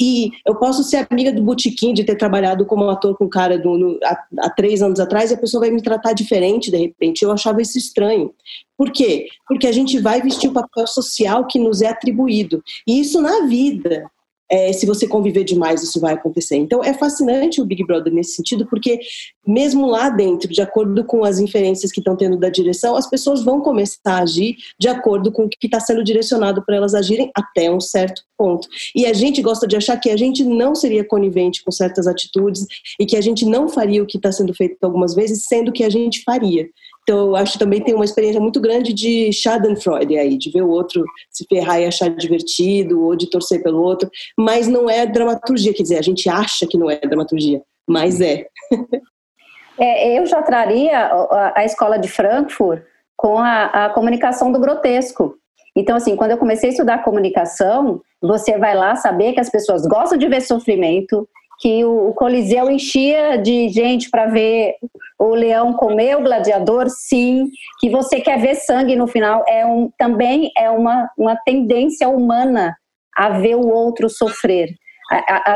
E 0.00 0.30
eu 0.46 0.54
posso 0.54 0.82
ser 0.82 1.06
amiga 1.10 1.30
do 1.30 1.42
Botequim, 1.42 1.92
de 1.92 2.04
ter 2.04 2.16
trabalhado 2.16 2.64
como 2.64 2.88
ator 2.88 3.14
com 3.18 3.28
cara 3.28 3.58
do, 3.58 3.76
no, 3.76 3.98
há, 4.02 4.24
há 4.38 4.50
três 4.50 4.80
anos 4.80 4.98
atrás, 4.98 5.30
e 5.30 5.34
a 5.34 5.38
pessoa 5.38 5.60
vai 5.60 5.70
me 5.70 5.82
tratar 5.82 6.14
diferente 6.14 6.70
de 6.70 6.78
repente. 6.78 7.22
Eu 7.22 7.30
achava 7.30 7.60
isso 7.60 7.76
estranho. 7.76 8.32
Por 8.78 8.90
quê? 8.90 9.28
Porque 9.46 9.66
a 9.66 9.72
gente 9.72 10.00
vai 10.00 10.22
vestir 10.22 10.48
o 10.48 10.54
papel 10.54 10.86
social 10.86 11.46
que 11.46 11.58
nos 11.58 11.82
é 11.82 11.88
atribuído. 11.88 12.64
E 12.86 12.98
isso 12.98 13.20
na 13.20 13.46
vida 13.46 14.10
é, 14.50 14.72
se 14.72 14.84
você 14.84 15.06
conviver 15.06 15.44
demais, 15.44 15.82
isso 15.82 16.00
vai 16.00 16.14
acontecer. 16.14 16.56
Então, 16.56 16.82
é 16.82 16.92
fascinante 16.92 17.60
o 17.60 17.64
Big 17.64 17.84
Brother 17.84 18.12
nesse 18.12 18.32
sentido, 18.32 18.66
porque 18.66 18.98
mesmo 19.46 19.86
lá 19.86 20.10
dentro, 20.10 20.48
de 20.48 20.60
acordo 20.60 21.04
com 21.04 21.24
as 21.24 21.38
inferências 21.38 21.92
que 21.92 22.00
estão 22.00 22.16
tendo 22.16 22.36
da 22.36 22.48
direção, 22.48 22.96
as 22.96 23.08
pessoas 23.08 23.44
vão 23.44 23.60
começar 23.60 24.00
a 24.06 24.22
agir 24.22 24.56
de 24.78 24.88
acordo 24.88 25.30
com 25.30 25.44
o 25.44 25.48
que 25.48 25.66
está 25.66 25.78
sendo 25.78 26.02
direcionado 26.02 26.64
para 26.64 26.76
elas 26.76 26.94
agirem 26.94 27.30
até 27.34 27.70
um 27.70 27.80
certo 27.80 28.22
ponto. 28.36 28.68
E 28.94 29.06
a 29.06 29.12
gente 29.12 29.40
gosta 29.40 29.66
de 29.66 29.76
achar 29.76 29.96
que 29.98 30.10
a 30.10 30.16
gente 30.16 30.42
não 30.44 30.74
seria 30.74 31.04
conivente 31.04 31.62
com 31.62 31.70
certas 31.70 32.06
atitudes 32.06 32.66
e 32.98 33.06
que 33.06 33.16
a 33.16 33.20
gente 33.20 33.44
não 33.44 33.68
faria 33.68 34.02
o 34.02 34.06
que 34.06 34.16
está 34.16 34.32
sendo 34.32 34.52
feito 34.52 34.82
algumas 34.82 35.14
vezes, 35.14 35.44
sendo 35.44 35.70
que 35.70 35.84
a 35.84 35.90
gente 35.90 36.22
faria. 36.24 36.68
Então, 37.02 37.28
eu 37.28 37.36
acho 37.36 37.54
que 37.54 37.58
também 37.58 37.80
tem 37.80 37.94
uma 37.94 38.04
experiência 38.04 38.40
muito 38.40 38.60
grande 38.60 38.92
de 38.92 39.32
Schadenfreude 39.32 40.16
aí, 40.18 40.36
de 40.36 40.50
ver 40.50 40.62
o 40.62 40.68
outro 40.68 41.04
se 41.30 41.44
ferrar 41.48 41.80
e 41.80 41.86
achar 41.86 42.10
divertido, 42.10 43.02
ou 43.02 43.16
de 43.16 43.28
torcer 43.28 43.62
pelo 43.62 43.82
outro, 43.82 44.10
mas 44.38 44.68
não 44.68 44.88
é 44.88 45.06
dramaturgia, 45.06 45.74
quer 45.74 45.82
dizer, 45.82 45.98
a 45.98 46.02
gente 46.02 46.28
acha 46.28 46.66
que 46.66 46.78
não 46.78 46.90
é 46.90 46.96
dramaturgia, 46.96 47.62
mas 47.88 48.20
é. 48.20 48.46
é 49.78 50.18
eu 50.18 50.26
já 50.26 50.42
traria 50.42 51.10
a, 51.54 51.64
escola 51.64 51.98
de 51.98 52.08
Frankfurt 52.08 52.82
com 53.16 53.38
a, 53.38 53.86
a 53.86 53.90
comunicação 53.90 54.52
do 54.52 54.60
grotesco. 54.60 55.34
Então, 55.76 55.96
assim, 55.96 56.16
quando 56.16 56.32
eu 56.32 56.38
comecei 56.38 56.68
a 56.68 56.72
estudar 56.72 57.04
comunicação, 57.04 58.00
você 58.20 58.58
vai 58.58 58.74
lá 58.74 58.96
saber 58.96 59.32
que 59.32 59.40
as 59.40 59.50
pessoas 59.50 59.86
gostam 59.86 60.18
de 60.18 60.28
ver 60.28 60.42
sofrimento, 60.42 61.28
que 61.60 61.84
o, 61.84 62.12
Coliseu 62.14 62.70
enchia 62.70 63.36
de 63.36 63.68
gente 63.68 64.10
para 64.10 64.26
ver 64.26 64.74
o 65.20 65.34
leão 65.34 65.74
comer 65.74 66.16
o 66.16 66.22
gladiador, 66.22 66.88
sim, 66.88 67.46
que 67.78 67.90
você 67.90 68.22
quer 68.22 68.40
ver 68.40 68.54
sangue 68.54 68.96
no 68.96 69.06
final, 69.06 69.44
é 69.46 69.66
um, 69.66 69.90
também 69.98 70.50
é 70.56 70.70
uma, 70.70 71.10
uma 71.16 71.36
tendência 71.36 72.08
humana 72.08 72.74
a 73.14 73.28
ver 73.28 73.54
o 73.54 73.68
outro 73.68 74.08
sofrer. 74.08 74.70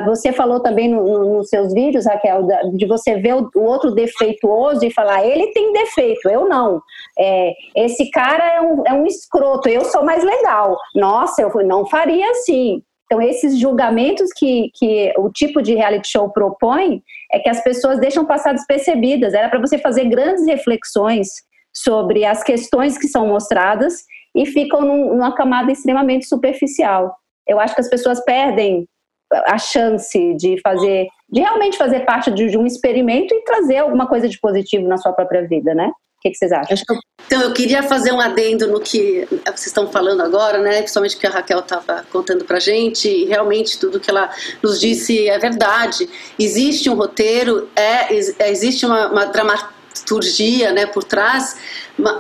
Você 0.07 0.33
falou 0.33 0.61
também 0.61 0.88
no, 0.88 1.05
no, 1.05 1.37
nos 1.37 1.48
seus 1.48 1.72
vídeos, 1.72 2.07
Raquel, 2.07 2.46
de 2.74 2.87
você 2.87 3.16
ver 3.20 3.37
o, 3.37 3.48
o, 3.55 3.62
outro 3.62 3.92
defeituoso 3.92 4.85
e 4.85 4.92
falar, 4.92 5.24
ele 5.24 5.46
tem 5.53 5.72
defeito, 5.72 6.29
eu 6.29 6.48
não. 6.48 6.83
É, 7.18 7.53
esse 7.77 8.11
cara 8.11 8.44
é 8.57 8.61
um, 8.61 8.83
é 8.85 8.92
um 8.92 9.07
escroto, 9.07 9.68
eu 9.68 9.85
sou 9.85 10.05
mais 10.05 10.24
legal. 10.24 10.77
Nossa, 10.94 11.40
eu 11.40 11.50
não 11.64 11.87
faria 11.87 12.29
assim. 12.33 12.83
Então, 13.04 13.20
esses 13.20 13.58
julgamentos 13.58 14.30
que, 14.34 14.70
que 14.74 15.12
o 15.18 15.30
tipo 15.30 15.60
de 15.60 15.74
reality 15.74 16.08
show 16.08 16.30
propõe 16.30 17.02
é 17.30 17.38
que 17.38 17.48
as 17.48 17.62
pessoas 17.62 18.00
deixam 18.00 18.24
passar 18.24 18.52
despercebidas. 18.52 19.34
Era 19.34 19.48
para 19.48 19.60
você 19.60 19.78
fazer 19.78 20.06
grandes 20.06 20.46
reflexões 20.46 21.28
sobre 21.72 22.24
as 22.24 22.42
questões 22.42 22.96
que 22.96 23.08
são 23.08 23.26
mostradas 23.28 24.04
e 24.34 24.46
ficam 24.46 24.82
num, 24.82 25.14
numa 25.16 25.34
camada 25.34 25.70
extremamente 25.70 26.26
superficial. 26.26 27.14
Eu 27.46 27.60
acho 27.60 27.74
que 27.74 27.80
as 27.80 27.90
pessoas 27.90 28.24
perdem 28.24 28.88
a 29.46 29.58
chance 29.58 30.34
de 30.34 30.60
fazer, 30.60 31.08
de 31.28 31.40
realmente 31.40 31.76
fazer 31.76 32.00
parte 32.00 32.30
de, 32.30 32.48
de 32.50 32.56
um 32.56 32.66
experimento 32.66 33.34
e 33.34 33.42
trazer 33.42 33.78
alguma 33.78 34.06
coisa 34.06 34.28
de 34.28 34.38
positivo 34.38 34.86
na 34.86 34.96
sua 34.96 35.12
própria 35.12 35.46
vida, 35.46 35.74
né? 35.74 35.90
Que, 36.24 36.30
que 36.30 36.38
vocês 36.38 36.52
acham? 36.52 36.98
Então, 37.26 37.42
eu 37.42 37.52
queria 37.52 37.82
fazer 37.82 38.10
um 38.10 38.18
adendo 38.18 38.66
no 38.66 38.80
que 38.80 39.28
vocês 39.44 39.66
estão 39.66 39.88
falando 39.88 40.22
agora, 40.22 40.58
né? 40.58 40.78
Principalmente 40.78 41.16
o 41.16 41.18
que 41.18 41.26
a 41.26 41.30
Raquel 41.30 41.58
estava 41.58 42.06
contando 42.10 42.46
para 42.46 42.58
gente. 42.58 43.06
E 43.06 43.26
realmente 43.26 43.78
tudo 43.78 44.00
que 44.00 44.10
ela 44.10 44.30
nos 44.62 44.80
disse 44.80 45.28
é 45.28 45.38
verdade. 45.38 46.08
Existe 46.38 46.88
um 46.88 46.94
roteiro, 46.94 47.68
é, 47.76 48.14
existe 48.50 48.87
uma, 48.87 49.08
uma 49.08 49.26
dramaturgia 49.26 50.72
né, 50.72 50.87
por 50.87 51.04
trás, 51.04 51.56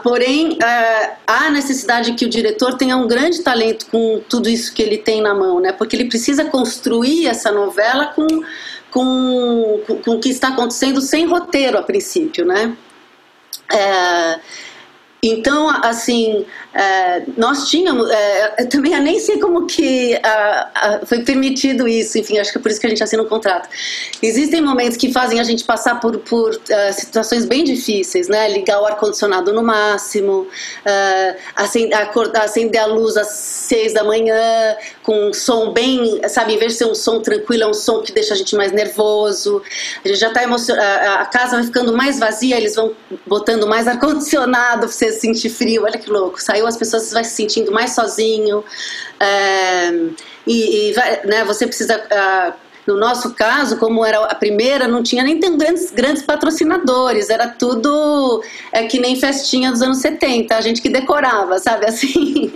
porém 0.02 0.58
é, 0.62 1.12
há 1.26 1.48
necessidade 1.48 2.12
que 2.12 2.26
o 2.26 2.28
diretor 2.28 2.76
tenha 2.76 2.98
um 2.98 3.08
grande 3.08 3.42
talento 3.42 3.86
com 3.86 4.20
tudo 4.28 4.50
isso 4.50 4.74
que 4.74 4.82
ele 4.82 4.98
tem 4.98 5.22
na 5.22 5.34
mão, 5.34 5.60
né, 5.60 5.72
porque 5.72 5.96
ele 5.96 6.08
precisa 6.08 6.44
construir 6.44 7.26
essa 7.26 7.50
novela 7.50 8.06
com, 8.14 8.26
com, 8.90 9.80
com 10.04 10.10
o 10.12 10.20
que 10.20 10.28
está 10.28 10.48
acontecendo 10.48 11.00
sem 11.00 11.26
roteiro 11.26 11.78
a 11.78 11.82
princípio, 11.82 12.44
né. 12.44 12.76
É, 13.70 14.40
então, 15.28 15.68
assim, 15.68 16.44
é, 16.74 17.22
nós 17.36 17.68
tínhamos, 17.68 18.10
é, 18.10 18.64
também 18.64 18.92
eu 18.92 19.00
nem 19.00 19.18
sei 19.18 19.38
como 19.38 19.66
que 19.66 20.20
foi 21.06 21.22
permitido 21.22 21.86
isso, 21.86 22.18
enfim, 22.18 22.38
acho 22.38 22.50
que 22.52 22.58
é 22.58 22.60
por 22.60 22.70
isso 22.70 22.80
que 22.80 22.86
a 22.86 22.90
gente 22.90 23.02
assina 23.02 23.22
um 23.22 23.28
contrato. 23.28 23.68
Existem 24.22 24.60
momentos 24.60 24.96
que 24.96 25.12
fazem 25.12 25.40
a 25.40 25.44
gente 25.44 25.64
passar 25.64 26.00
por, 26.00 26.18
por 26.18 26.50
uh, 26.50 26.92
situações 26.92 27.44
bem 27.44 27.64
difíceis, 27.64 28.28
né? 28.28 28.48
Ligar 28.48 28.80
o 28.80 28.86
ar-condicionado 28.86 29.52
no 29.52 29.62
máximo, 29.62 30.46
acender, 31.54 31.96
acordar, 31.96 32.44
acender 32.44 32.80
a 32.80 32.86
luz 32.86 33.16
às 33.16 33.28
seis 33.28 33.94
da 33.94 34.02
manhã, 34.02 34.76
com 35.02 35.28
um 35.28 35.32
som 35.32 35.72
bem, 35.72 36.20
sabe, 36.28 36.54
em 36.54 36.58
vez 36.58 36.72
de 36.72 36.78
ser 36.78 36.86
um 36.86 36.94
som 36.94 37.20
tranquilo, 37.20 37.64
é 37.64 37.66
um 37.66 37.74
som 37.74 38.02
que 38.02 38.12
deixa 38.12 38.34
a 38.34 38.36
gente 38.36 38.54
mais 38.56 38.72
nervoso. 38.72 39.62
A 40.04 40.08
gente 40.08 40.18
já 40.18 40.28
está 40.28 40.42
emocionado, 40.42 41.20
a 41.20 41.26
casa 41.26 41.56
vai 41.56 41.64
ficando 41.64 41.96
mais 41.96 42.18
vazia, 42.18 42.56
eles 42.56 42.74
vão 42.74 42.92
botando 43.26 43.66
mais 43.66 43.86
ar-condicionado, 43.86 44.88
você 45.14 45.20
sentir 45.20 45.48
frio, 45.48 45.84
olha 45.84 45.98
que 45.98 46.10
louco. 46.10 46.42
Saiu, 46.42 46.66
as 46.66 46.76
pessoas 46.76 47.12
vai 47.12 47.24
se 47.24 47.34
sentindo 47.34 47.72
mais 47.72 47.94
sozinho. 47.94 48.64
É, 49.18 49.90
e, 50.46 50.88
e 50.88 50.92
vai, 50.92 51.24
né, 51.24 51.44
você 51.44 51.66
precisa. 51.66 51.96
Uh, 51.96 52.64
no 52.86 52.98
nosso 52.98 53.32
caso, 53.34 53.78
como 53.78 54.04
era 54.04 54.18
a 54.24 54.34
primeira, 54.34 54.86
não 54.86 55.02
tinha 55.02 55.22
nem 55.22 55.40
grandes, 55.40 55.90
grandes 55.90 56.22
patrocinadores, 56.22 57.30
era 57.30 57.48
tudo 57.48 58.42
é, 58.72 58.84
que 58.84 59.00
nem 59.00 59.16
festinha 59.16 59.70
dos 59.70 59.80
anos 59.80 59.98
70, 59.98 60.54
a 60.54 60.60
gente 60.60 60.82
que 60.82 60.90
decorava, 60.90 61.58
sabe 61.58 61.86
assim? 61.86 62.52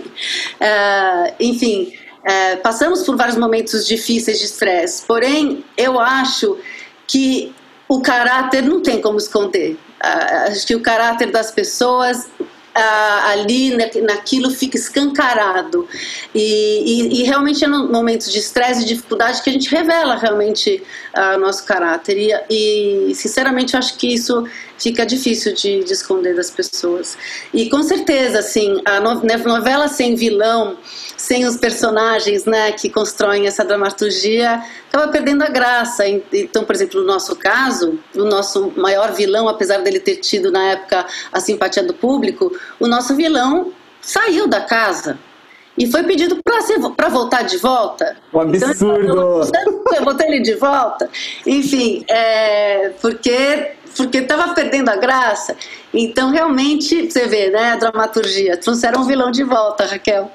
Uh, 0.61 1.33
enfim, 1.39 1.93
uh, 2.19 2.61
passamos 2.61 3.01
por 3.03 3.17
vários 3.17 3.37
momentos 3.37 3.87
difíceis 3.87 4.37
de 4.37 4.45
estresse, 4.45 5.03
porém, 5.03 5.65
eu 5.75 5.99
acho 5.99 6.59
que 7.07 7.51
o 7.87 7.99
caráter 8.01 8.61
não 8.61 8.83
tem 8.83 9.01
como 9.01 9.17
esconder. 9.17 9.71
Uh, 9.99 10.51
acho 10.51 10.67
que 10.67 10.75
o 10.75 10.81
caráter 10.81 11.31
das 11.31 11.49
pessoas 11.49 12.29
ali 12.73 13.75
naquilo 14.01 14.51
fica 14.51 14.77
escancarado. 14.77 15.87
E, 16.33 16.41
e, 16.41 17.21
e 17.21 17.23
realmente 17.23 17.63
é 17.63 17.67
no 17.67 17.91
momentos 17.91 18.31
de 18.31 18.39
estresse 18.39 18.83
e 18.83 18.85
dificuldade 18.85 19.41
que 19.41 19.49
a 19.49 19.53
gente 19.53 19.69
revela 19.69 20.15
realmente 20.15 20.81
uh, 21.19 21.37
nosso 21.37 21.65
caráter. 21.65 22.17
E, 22.17 23.09
e, 23.09 23.15
sinceramente, 23.15 23.73
eu 23.73 23.79
acho 23.79 23.97
que 23.97 24.13
isso 24.13 24.45
fica 24.77 25.05
difícil 25.05 25.53
de, 25.53 25.83
de, 25.83 25.91
esconder 25.91 26.35
das 26.35 26.49
pessoas. 26.49 27.17
E 27.53 27.69
com 27.69 27.83
certeza, 27.83 28.39
assim, 28.39 28.81
a 28.85 28.99
né, 28.99 29.37
novela 29.37 29.89
sem 29.89 30.15
vilão, 30.15 30.77
sem 31.17 31.45
os 31.45 31.57
personagens 31.57 32.45
né, 32.45 32.71
que 32.71 32.89
constroem 32.89 33.45
essa 33.45 33.65
dramaturgia, 33.65 34.63
acaba 34.87 35.11
perdendo 35.11 35.43
a 35.43 35.49
graça. 35.49 36.07
Então, 36.07 36.63
por 36.63 36.73
exemplo, 36.73 37.01
no 37.01 37.07
nosso 37.07 37.35
caso, 37.35 37.99
o 38.15 38.23
nosso 38.23 38.71
maior 38.77 39.11
vilão, 39.13 39.49
apesar 39.49 39.79
dele 39.79 39.99
ter 39.99 40.15
tido 40.17 40.51
na 40.51 40.71
época 40.71 41.05
a 41.31 41.39
simpatia 41.41 41.83
do 41.83 41.93
público, 41.93 42.57
o 42.79 42.87
nosso 42.87 43.15
vilão 43.15 43.73
saiu 44.01 44.47
da 44.47 44.61
casa. 44.61 45.19
E 45.79 45.89
foi 45.89 46.03
pedido 46.03 46.41
para 46.95 47.07
voltar 47.07 47.43
de 47.43 47.57
volta. 47.57 48.17
Um 48.33 48.41
absurdo! 48.41 49.47
Então, 49.47 49.95
eu 49.95 50.03
botei 50.03 50.27
ele 50.27 50.41
de 50.41 50.55
volta. 50.55 51.09
Enfim, 51.47 52.03
é, 52.09 52.91
porque 53.01 53.77
porque 53.95 54.19
estava 54.19 54.53
perdendo 54.53 54.89
a 54.89 54.95
graça. 54.95 55.55
Então, 55.93 56.31
realmente, 56.31 57.09
você 57.09 57.27
vê, 57.27 57.49
né, 57.49 57.71
a 57.71 57.75
dramaturgia. 57.75 58.57
Trouxeram 58.57 59.01
um 59.01 59.05
vilão 59.05 59.31
de 59.31 59.43
volta, 59.43 59.85
Raquel. 59.85 60.31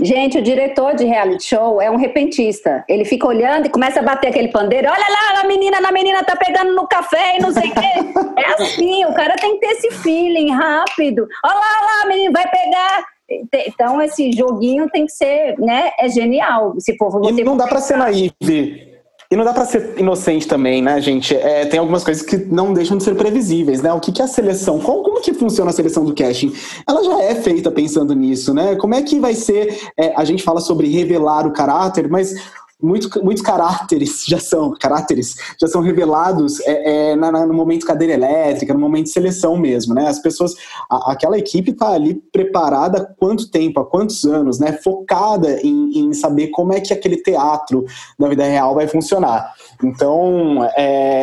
Gente, 0.00 0.38
o 0.38 0.42
diretor 0.42 0.94
de 0.94 1.04
reality 1.04 1.44
show 1.44 1.82
é 1.82 1.90
um 1.90 1.96
repentista. 1.96 2.84
Ele 2.88 3.04
fica 3.04 3.26
olhando 3.26 3.66
e 3.66 3.70
começa 3.70 3.98
a 3.98 4.02
bater 4.02 4.28
aquele 4.28 4.48
pandeiro. 4.48 4.88
Olha 4.88 5.06
lá, 5.08 5.40
a 5.40 5.46
menina, 5.46 5.78
a 5.78 5.90
menina 5.90 6.22
tá 6.22 6.36
pegando 6.36 6.72
no 6.74 6.86
café 6.86 7.36
e 7.36 7.40
não 7.40 7.52
sei 7.52 7.70
o 7.70 7.74
quê. 7.74 8.28
É 8.38 8.62
assim, 8.62 9.04
o 9.04 9.12
cara 9.14 9.34
tem 9.34 9.58
que 9.58 9.66
ter 9.66 9.72
esse 9.72 9.90
feeling 9.90 10.52
rápido. 10.52 11.26
Olha 11.44 11.54
lá, 11.54 11.60
olha 11.60 11.86
lá, 11.86 12.02
a 12.04 12.06
menina 12.06 12.30
vai 12.32 12.48
pegar. 12.48 13.04
Então, 13.30 14.00
esse 14.00 14.32
joguinho 14.32 14.88
tem 14.90 15.06
que 15.06 15.12
ser, 15.12 15.58
né? 15.58 15.90
É 15.98 16.08
genial. 16.08 16.74
Se 16.78 16.96
for 16.96 17.10
você. 17.10 17.30
E 17.40 17.44
não 17.44 17.56
dá 17.56 17.66
para 17.66 17.80
ser 17.80 17.96
naive. 17.96 18.88
E 19.30 19.36
não 19.36 19.44
dá 19.44 19.52
para 19.52 19.66
ser 19.66 19.98
inocente 19.98 20.48
também, 20.48 20.80
né, 20.80 20.98
gente? 21.02 21.36
É, 21.36 21.66
tem 21.66 21.78
algumas 21.78 22.02
coisas 22.02 22.22
que 22.22 22.38
não 22.38 22.72
deixam 22.72 22.96
de 22.96 23.04
ser 23.04 23.14
previsíveis, 23.14 23.82
né? 23.82 23.92
O 23.92 24.00
que, 24.00 24.10
que 24.10 24.22
é 24.22 24.24
a 24.24 24.28
seleção? 24.28 24.80
Como, 24.80 25.02
como, 25.02 25.20
que 25.20 25.34
funciona 25.34 25.70
a 25.70 25.74
seleção 25.74 26.02
do 26.02 26.14
casting? 26.14 26.50
Ela 26.88 27.04
já 27.04 27.22
é 27.22 27.34
feita 27.34 27.70
pensando 27.70 28.14
nisso, 28.14 28.54
né? 28.54 28.74
Como 28.76 28.94
é 28.94 29.02
que 29.02 29.20
vai 29.20 29.34
ser? 29.34 29.78
É, 29.98 30.14
a 30.16 30.24
gente 30.24 30.42
fala 30.42 30.60
sobre 30.60 30.88
revelar 30.88 31.46
o 31.46 31.52
caráter, 31.52 32.08
mas 32.08 32.34
muitos, 32.80 33.10
muitos 33.22 33.42
caráteres 33.42 34.24
já 34.28 34.38
são 34.38 34.72
caráteres 34.78 35.36
já 35.60 35.66
são 35.66 35.82
revelados 35.82 36.60
é, 36.60 37.10
é, 37.10 37.16
na, 37.16 37.46
no 37.46 37.54
momento 37.54 37.86
cadeira 37.86 38.14
elétrica, 38.14 38.72
no 38.72 38.80
momento 38.80 39.04
de 39.04 39.12
seleção 39.12 39.56
mesmo, 39.56 39.94
né? 39.94 40.06
As 40.08 40.18
pessoas, 40.20 40.54
a, 40.88 41.12
aquela 41.12 41.38
equipe 41.38 41.70
está 41.70 41.88
ali 41.92 42.14
preparada 42.32 42.98
há 42.98 43.04
quanto 43.04 43.50
tempo, 43.50 43.80
há 43.80 43.84
quantos 43.84 44.24
anos, 44.24 44.58
né? 44.58 44.72
Focada 44.72 45.60
em, 45.62 45.98
em 45.98 46.12
saber 46.12 46.48
como 46.48 46.72
é 46.72 46.80
que 46.80 46.92
aquele 46.92 47.16
teatro 47.16 47.84
da 48.18 48.28
vida 48.28 48.44
real 48.44 48.74
vai 48.74 48.86
funcionar. 48.86 49.52
Então, 49.82 50.64
é, 50.76 50.82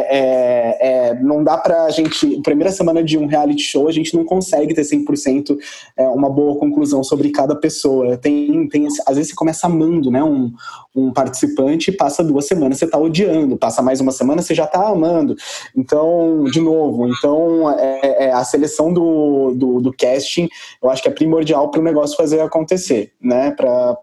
é, 0.10 0.78
é, 1.10 1.20
não 1.22 1.44
dá 1.44 1.58
pra 1.58 1.90
gente. 1.90 2.42
Primeira 2.42 2.72
semana 2.72 3.04
de 3.04 3.18
um 3.18 3.28
reality 3.28 3.62
show, 3.62 3.88
a 3.88 3.92
gente 3.92 4.16
não 4.16 4.26
consegue 4.26 4.74
ter 4.74 4.82
100% 4.82 5.58
é, 5.98 6.08
uma 6.08 6.30
boa 6.30 6.60
conclusão 6.60 7.04
sobre 7.04 7.30
cada 7.30 7.56
pessoa. 7.56 8.18
Tem, 8.18 8.68
tem, 8.70 8.88
às 8.88 9.16
vezes 9.16 9.30
você 9.30 9.36
começa 9.36 9.68
amando 9.68 10.10
né, 10.12 10.24
um, 10.24 10.52
um 10.96 11.12
participante 11.12 11.45
e 11.88 11.92
passa 11.92 12.24
duas 12.24 12.46
semanas 12.46 12.78
você 12.78 12.88
tá 12.88 12.98
odiando, 12.98 13.58
passa 13.58 13.82
mais 13.82 14.00
uma 14.02 14.12
semana 14.12 14.42
você 14.42 14.54
já 14.54 14.68
tá 14.68 14.88
amando. 14.88 15.36
Então, 15.76 16.44
de 16.46 16.60
novo, 16.60 17.08
então 17.08 17.72
é, 17.78 18.26
é 18.26 18.32
a 18.32 18.44
seleção 18.44 18.94
do, 18.94 19.54
do, 19.56 19.82
do, 19.82 19.94
casting 19.94 20.50
eu 20.82 20.90
acho 20.90 21.02
que 21.02 21.08
é 21.08 21.12
primordial 21.12 21.70
para 21.70 21.82
o 21.82 21.84
negócio 21.84 22.18
fazer 22.18 22.40
acontecer, 22.42 23.14
né? 23.22 23.52
Para 23.52 23.98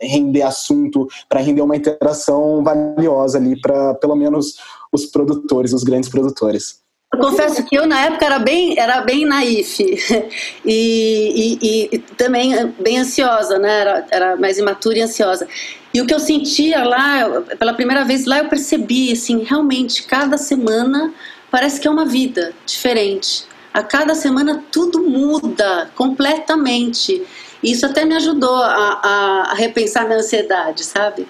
render 0.00 0.42
assunto, 0.42 1.06
para 1.28 1.40
render 1.40 1.62
uma 1.62 1.76
interação 1.76 2.62
valiosa 2.62 3.38
ali 3.38 3.60
para 3.60 3.94
pelo 3.94 4.14
menos 4.14 4.56
os 4.92 5.06
produtores, 5.06 5.72
os 5.72 5.84
grandes 5.84 6.08
produtores. 6.08 6.85
Eu 7.12 7.20
confesso 7.20 7.64
que 7.64 7.76
eu 7.76 7.86
na 7.86 8.06
época 8.06 8.26
era 8.26 8.38
bem, 8.38 8.78
era 8.78 9.00
bem 9.00 9.24
naif 9.24 9.80
e, 10.64 11.58
e, 11.62 11.88
e 11.92 11.98
também 11.98 12.66
bem 12.80 12.98
ansiosa, 12.98 13.58
né? 13.58 13.80
Era, 13.80 14.06
era 14.10 14.36
mais 14.36 14.58
imatura 14.58 14.98
e 14.98 15.02
ansiosa. 15.02 15.48
E 15.94 16.00
o 16.00 16.06
que 16.06 16.12
eu 16.12 16.20
sentia 16.20 16.84
lá, 16.84 17.42
pela 17.58 17.72
primeira 17.72 18.04
vez 18.04 18.26
lá, 18.26 18.38
eu 18.38 18.48
percebi, 18.48 19.12
assim, 19.12 19.44
realmente 19.44 20.02
cada 20.02 20.36
semana 20.36 21.14
parece 21.50 21.80
que 21.80 21.88
é 21.88 21.90
uma 21.90 22.04
vida 22.04 22.52
diferente 22.66 23.46
A 23.72 23.82
cada 23.82 24.14
semana 24.14 24.62
tudo 24.70 25.00
muda 25.02 25.90
completamente. 25.94 27.24
Isso 27.62 27.86
até 27.86 28.04
me 28.04 28.14
ajudou 28.16 28.56
a, 28.56 29.00
a, 29.02 29.52
a 29.52 29.54
repensar 29.54 30.04
minha 30.06 30.18
ansiedade, 30.18 30.84
sabe? 30.84 31.26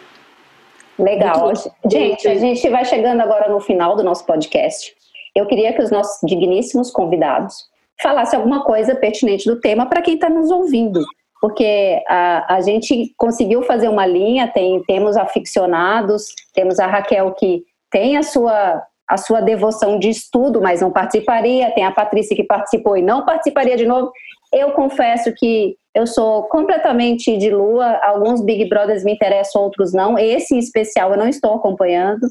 Legal. 0.98 1.52
Gente, 1.90 2.26
a 2.26 2.34
gente 2.34 2.68
vai 2.70 2.84
chegando 2.84 3.20
agora 3.20 3.48
no 3.50 3.60
final 3.60 3.94
do 3.94 4.02
nosso 4.02 4.24
podcast. 4.24 4.95
Eu 5.36 5.46
queria 5.46 5.74
que 5.74 5.82
os 5.82 5.90
nossos 5.90 6.18
digníssimos 6.26 6.90
convidados 6.90 7.54
falassem 8.02 8.38
alguma 8.38 8.64
coisa 8.64 8.94
pertinente 8.94 9.44
do 9.44 9.60
tema 9.60 9.86
para 9.86 10.00
quem 10.00 10.14
está 10.14 10.30
nos 10.30 10.50
ouvindo. 10.50 11.00
Porque 11.40 12.02
a, 12.08 12.56
a 12.56 12.60
gente 12.62 13.12
conseguiu 13.18 13.62
fazer 13.62 13.88
uma 13.88 14.06
linha, 14.06 14.48
tem, 14.48 14.82
temos 14.84 15.14
aficionados, 15.14 16.24
temos 16.54 16.78
a 16.78 16.86
Raquel 16.86 17.34
que 17.34 17.62
tem 17.90 18.16
a 18.16 18.22
sua, 18.22 18.82
a 19.06 19.16
sua 19.18 19.42
devoção 19.42 19.98
de 19.98 20.08
estudo, 20.08 20.62
mas 20.62 20.80
não 20.80 20.90
participaria, 20.90 21.70
tem 21.72 21.84
a 21.84 21.92
Patrícia 21.92 22.34
que 22.34 22.42
participou 22.42 22.96
e 22.96 23.02
não 23.02 23.26
participaria 23.26 23.76
de 23.76 23.84
novo. 23.84 24.10
Eu 24.50 24.72
confesso 24.72 25.32
que 25.36 25.76
eu 25.94 26.06
sou 26.06 26.44
completamente 26.44 27.36
de 27.36 27.50
lua, 27.50 28.00
alguns 28.02 28.42
Big 28.42 28.68
Brothers 28.70 29.04
me 29.04 29.12
interessam, 29.12 29.62
outros 29.62 29.92
não. 29.92 30.18
Esse 30.18 30.54
em 30.54 30.58
especial 30.58 31.10
eu 31.10 31.18
não 31.18 31.28
estou 31.28 31.54
acompanhando. 31.54 32.26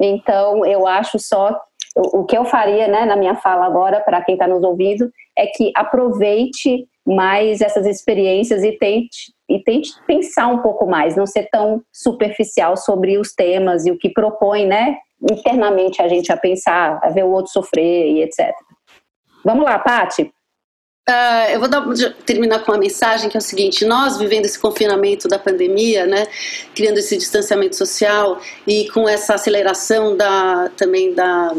Então, 0.00 0.64
eu 0.64 0.86
acho 0.86 1.18
só 1.18 1.58
o 1.96 2.24
que 2.24 2.36
eu 2.36 2.44
faria, 2.44 2.86
né, 2.88 3.06
na 3.06 3.16
minha 3.16 3.34
fala 3.36 3.64
agora 3.64 4.00
para 4.00 4.22
quem 4.22 4.34
está 4.34 4.46
nos 4.46 4.62
ouvindo 4.62 5.10
é 5.36 5.46
que 5.46 5.72
aproveite 5.74 6.86
mais 7.06 7.60
essas 7.60 7.86
experiências 7.86 8.62
e 8.62 8.72
tente 8.72 9.32
e 9.48 9.62
tente 9.62 9.92
pensar 10.06 10.48
um 10.48 10.58
pouco 10.58 10.86
mais, 10.86 11.16
não 11.16 11.26
ser 11.26 11.48
tão 11.50 11.80
superficial 11.92 12.76
sobre 12.76 13.16
os 13.16 13.32
temas 13.32 13.86
e 13.86 13.90
o 13.90 13.98
que 13.98 14.10
propõe, 14.10 14.66
né, 14.66 14.96
internamente 15.30 16.02
a 16.02 16.08
gente 16.08 16.30
a 16.30 16.36
pensar, 16.36 17.00
a 17.02 17.08
ver 17.10 17.24
o 17.24 17.30
outro 17.30 17.52
sofrer 17.52 18.10
e 18.10 18.22
etc. 18.22 18.52
Vamos 19.44 19.64
lá, 19.64 19.78
Pati. 19.78 20.30
Uh, 21.08 21.52
eu 21.52 21.60
vou 21.60 21.68
dar, 21.68 21.86
terminar 22.26 22.64
com 22.64 22.72
uma 22.72 22.78
mensagem 22.78 23.30
que 23.30 23.36
é 23.36 23.38
o 23.38 23.42
seguinte: 23.42 23.84
nós 23.84 24.18
vivendo 24.18 24.44
esse 24.44 24.58
confinamento 24.58 25.28
da 25.28 25.38
pandemia, 25.38 26.04
né, 26.04 26.26
criando 26.74 26.98
esse 26.98 27.16
distanciamento 27.16 27.76
social 27.76 28.40
e 28.66 28.88
com 28.90 29.08
essa 29.08 29.34
aceleração 29.34 30.16
da 30.16 30.68
também 30.76 31.14
da 31.14 31.54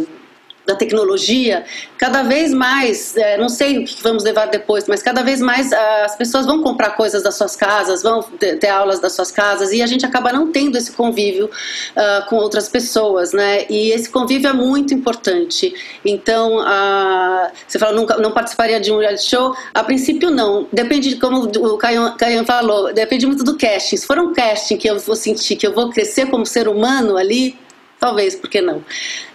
da 0.67 0.75
tecnologia, 0.75 1.63
cada 1.97 2.23
vez 2.23 2.53
mais, 2.53 3.15
é, 3.15 3.37
não 3.37 3.47
sei 3.47 3.79
o 3.79 3.85
que 3.85 4.03
vamos 4.03 4.23
levar 4.23 4.47
depois, 4.47 4.85
mas 4.87 5.01
cada 5.01 5.23
vez 5.23 5.39
mais 5.39 5.71
ah, 5.71 6.03
as 6.05 6.15
pessoas 6.17 6.45
vão 6.45 6.61
comprar 6.61 6.91
coisas 6.91 7.23
das 7.23 7.35
suas 7.35 7.55
casas, 7.55 8.03
vão 8.03 8.21
ter, 8.21 8.67
aulas 8.67 8.99
das 8.99 9.13
suas 9.13 9.31
casas 9.31 9.71
e 9.71 9.81
a 9.81 9.87
gente 9.87 10.05
acaba 10.05 10.33
não 10.33 10.51
tendo 10.51 10.77
esse 10.77 10.91
convívio 10.91 11.45
uh, 11.45 12.29
com 12.29 12.35
outras 12.35 12.67
pessoas, 12.67 13.31
né? 13.31 13.65
E 13.69 13.91
esse 13.91 14.09
convívio 14.09 14.49
é 14.49 14.53
muito 14.53 14.93
importante. 14.93 15.73
Então, 16.03 16.57
uh, 16.57 17.49
você 17.65 17.79
fala, 17.79 17.93
nunca, 17.93 18.17
não 18.17 18.31
participaria 18.31 18.79
de 18.79 18.91
um 18.91 18.99
reality 18.99 19.23
show? 19.23 19.55
A 19.73 19.83
princípio, 19.83 20.29
não. 20.29 20.67
Depende 20.71 21.09
de 21.09 21.15
como 21.15 21.43
o 21.43 21.77
Caian 21.77 22.43
falou, 22.45 22.93
depende 22.93 23.25
muito 23.25 23.43
do 23.43 23.57
casting. 23.57 23.95
Se 23.95 24.05
for 24.05 24.19
um 24.19 24.33
casting 24.33 24.75
que 24.75 24.89
eu 24.89 24.99
vou 24.99 25.15
sentir 25.15 25.55
que 25.55 25.65
eu 25.65 25.73
vou 25.73 25.89
crescer 25.89 26.25
como 26.25 26.45
ser 26.45 26.67
humano 26.67 27.15
ali, 27.15 27.55
Talvez, 27.99 28.35
por 28.35 28.47
que 28.47 28.61
não? 28.61 28.85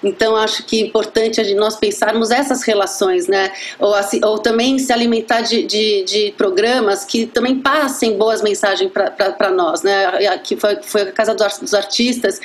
Então, 0.03 0.37
acho 0.37 0.65
que 0.65 0.81
é 0.81 0.87
importante 0.87 1.41
a 1.41 1.55
nós 1.57 1.77
pensarmos 1.77 2.31
essas 2.31 2.63
relações, 2.63 3.27
né? 3.27 3.53
Ou, 3.79 3.93
assim, 3.93 4.25
ou 4.25 4.39
também 4.39 4.79
se 4.79 4.93
alimentar 4.93 5.41
de, 5.41 5.65
de, 5.65 6.05
de, 6.05 6.35
programas 6.37 7.05
que 7.05 7.27
também 7.27 7.61
passem 7.61 8.17
boas 8.17 8.41
mensagens 8.41 8.91
para 8.93 9.51
nós, 9.51 9.83
né? 9.83 10.39
Que 10.39 10.57
foi, 10.57 10.81
foi 10.83 11.03
a 11.03 11.13
Casa 11.13 11.35
dos 11.35 11.75
Artistas, 11.75 12.41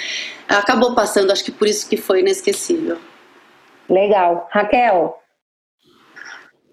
acabou 0.48 0.96
passando, 0.96 1.32
acho 1.32 1.44
que 1.44 1.52
por 1.52 1.68
isso 1.68 1.88
que 1.88 1.98
foi 1.98 2.22
inesquecível. 2.22 2.98
Legal. 3.88 4.48
Raquel? 4.52 5.20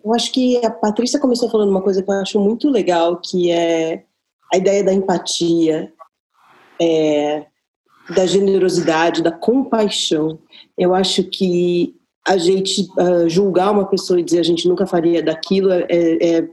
Eu 0.03 0.15
acho 0.15 0.33
que 0.33 0.65
a 0.65 0.71
Patrícia 0.71 1.21
começou 1.21 1.51
falando 1.51 1.71
uma 1.71 1.83
coisa 1.83 2.03
que 2.03 2.11
eu 2.11 2.15
acho 2.15 2.41
muito 2.41 2.71
legal, 2.71 3.21
que 3.23 3.51
é 3.51 4.05
a 4.53 4.57
ideia 4.57 4.83
da 4.83 4.93
empatia. 4.93 5.93
É, 6.81 7.47
da 8.11 8.27
generosidade, 8.27 9.23
da 9.23 9.33
compaixão. 9.33 10.39
Eu 10.77 10.95
acho 10.95 11.25
que 11.25 11.95
a 12.27 12.37
gente 12.37 12.89
uh, 12.99 13.29
julgar 13.29 13.71
uma 13.71 13.87
pessoa 13.87 14.19
e 14.19 14.23
dizer 14.23 14.41
a 14.41 14.45
gente 14.45 14.67
nunca 14.67 14.87
faria 14.87 15.23
daquilo 15.23 15.71
é, 15.71 15.87
é, 15.91 16.39
é 16.39 16.49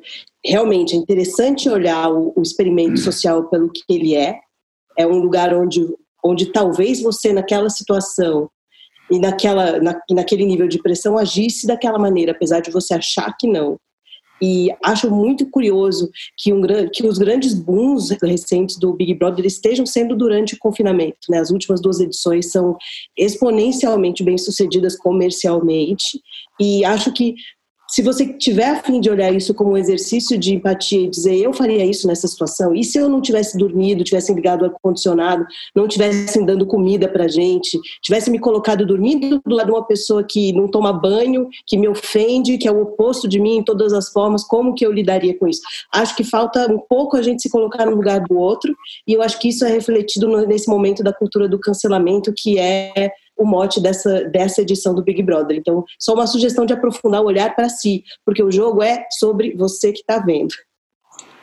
realmente 0.45 0.93
é 0.93 0.97
interessante 0.97 1.69
olhar 1.69 2.11
o, 2.11 2.33
o, 2.35 2.41
experimento 2.41 2.99
social 2.99 3.49
pelo 3.49 3.71
que 3.71 3.83
ele 3.89 4.15
é. 4.15 4.39
É 4.97 5.07
um 5.07 5.19
lugar 5.19 5.53
onde, 5.53 5.87
onde 6.23 6.47
talvez 6.47 7.01
você 7.01 7.31
naquela 7.31 7.69
situação 7.69 8.49
e 9.09 9.19
naquela, 9.19 9.79
na, 9.79 9.99
naquele 10.11 10.45
nível 10.45 10.67
de 10.67 10.81
pressão 10.81 11.17
agisse 11.17 11.67
daquela 11.67 11.97
maneira, 11.97 12.31
apesar 12.31 12.59
de 12.59 12.71
você 12.71 12.93
achar 12.93 13.35
que 13.37 13.47
não. 13.47 13.77
E 14.41 14.69
acho 14.83 15.09
muito 15.11 15.49
curioso 15.49 16.09
que, 16.37 16.51
um, 16.51 16.61
que 16.91 17.05
os 17.05 17.17
grandes 17.17 17.53
booms 17.53 18.09
recentes 18.21 18.77
do 18.77 18.93
Big 18.93 19.13
Brother 19.13 19.45
estejam 19.45 19.85
sendo 19.85 20.15
durante 20.15 20.55
o 20.55 20.59
confinamento. 20.59 21.19
Né? 21.29 21.39
As 21.39 21.51
últimas 21.51 21.81
duas 21.81 21.99
edições 21.99 22.51
são 22.51 22.77
exponencialmente 23.17 24.23
bem 24.23 24.37
sucedidas 24.37 24.97
comercialmente. 24.97 26.19
E 26.59 26.83
acho 26.83 27.11
que 27.13 27.35
se 27.91 28.01
você 28.01 28.25
tiver 28.25 28.69
a 28.69 28.81
fim 28.81 29.01
de 29.01 29.09
olhar 29.09 29.33
isso 29.33 29.53
como 29.53 29.71
um 29.71 29.77
exercício 29.77 30.37
de 30.37 30.55
empatia 30.55 31.01
e 31.01 31.09
dizer 31.09 31.35
eu 31.35 31.51
faria 31.51 31.85
isso 31.85 32.07
nessa 32.07 32.25
situação, 32.25 32.73
e 32.73 32.85
se 32.85 32.97
eu 32.97 33.09
não 33.09 33.21
tivesse 33.21 33.57
dormido, 33.57 34.03
tivesse 34.03 34.33
ligado 34.33 34.61
o 34.61 34.65
ar-condicionado, 34.65 35.45
não 35.75 35.89
tivessem 35.89 36.45
dando 36.45 36.65
comida 36.65 37.09
pra 37.09 37.27
gente, 37.27 37.77
tivesse 38.01 38.31
me 38.31 38.39
colocado 38.39 38.85
dormindo 38.85 39.41
do 39.45 39.55
lado 39.55 39.67
de 39.67 39.73
uma 39.73 39.85
pessoa 39.85 40.23
que 40.23 40.53
não 40.53 40.69
toma 40.69 40.93
banho, 40.93 41.49
que 41.67 41.77
me 41.77 41.89
ofende, 41.89 42.57
que 42.57 42.67
é 42.67 42.71
o 42.71 42.81
oposto 42.81 43.27
de 43.27 43.41
mim 43.41 43.57
em 43.57 43.63
todas 43.63 43.91
as 43.91 44.09
formas, 44.09 44.43
como 44.45 44.73
que 44.73 44.85
eu 44.85 44.91
lidaria 44.91 45.37
com 45.37 45.45
isso? 45.45 45.61
Acho 45.93 46.15
que 46.15 46.23
falta 46.23 46.71
um 46.71 46.79
pouco 46.79 47.17
a 47.17 47.21
gente 47.21 47.41
se 47.41 47.49
colocar 47.49 47.85
no 47.85 47.95
lugar 47.95 48.21
do 48.21 48.37
outro, 48.37 48.73
e 49.05 49.11
eu 49.11 49.21
acho 49.21 49.37
que 49.37 49.49
isso 49.49 49.65
é 49.65 49.69
refletido 49.69 50.27
nesse 50.47 50.69
momento 50.69 51.03
da 51.03 51.11
cultura 51.11 51.49
do 51.49 51.59
cancelamento, 51.59 52.33
que 52.35 52.57
é 52.57 53.11
o 53.41 53.45
mote 53.45 53.81
dessa, 53.81 54.25
dessa 54.25 54.61
edição 54.61 54.93
do 54.93 55.03
Big 55.03 55.21
Brother. 55.23 55.57
Então, 55.57 55.83
só 55.99 56.13
uma 56.13 56.27
sugestão 56.27 56.65
de 56.65 56.73
aprofundar 56.73 57.21
o 57.21 57.25
olhar 57.25 57.55
para 57.55 57.69
si, 57.69 58.03
porque 58.25 58.43
o 58.43 58.51
jogo 58.51 58.83
é 58.83 59.07
sobre 59.11 59.55
você 59.55 59.91
que 59.91 59.99
está 59.99 60.19
vendo. 60.19 60.53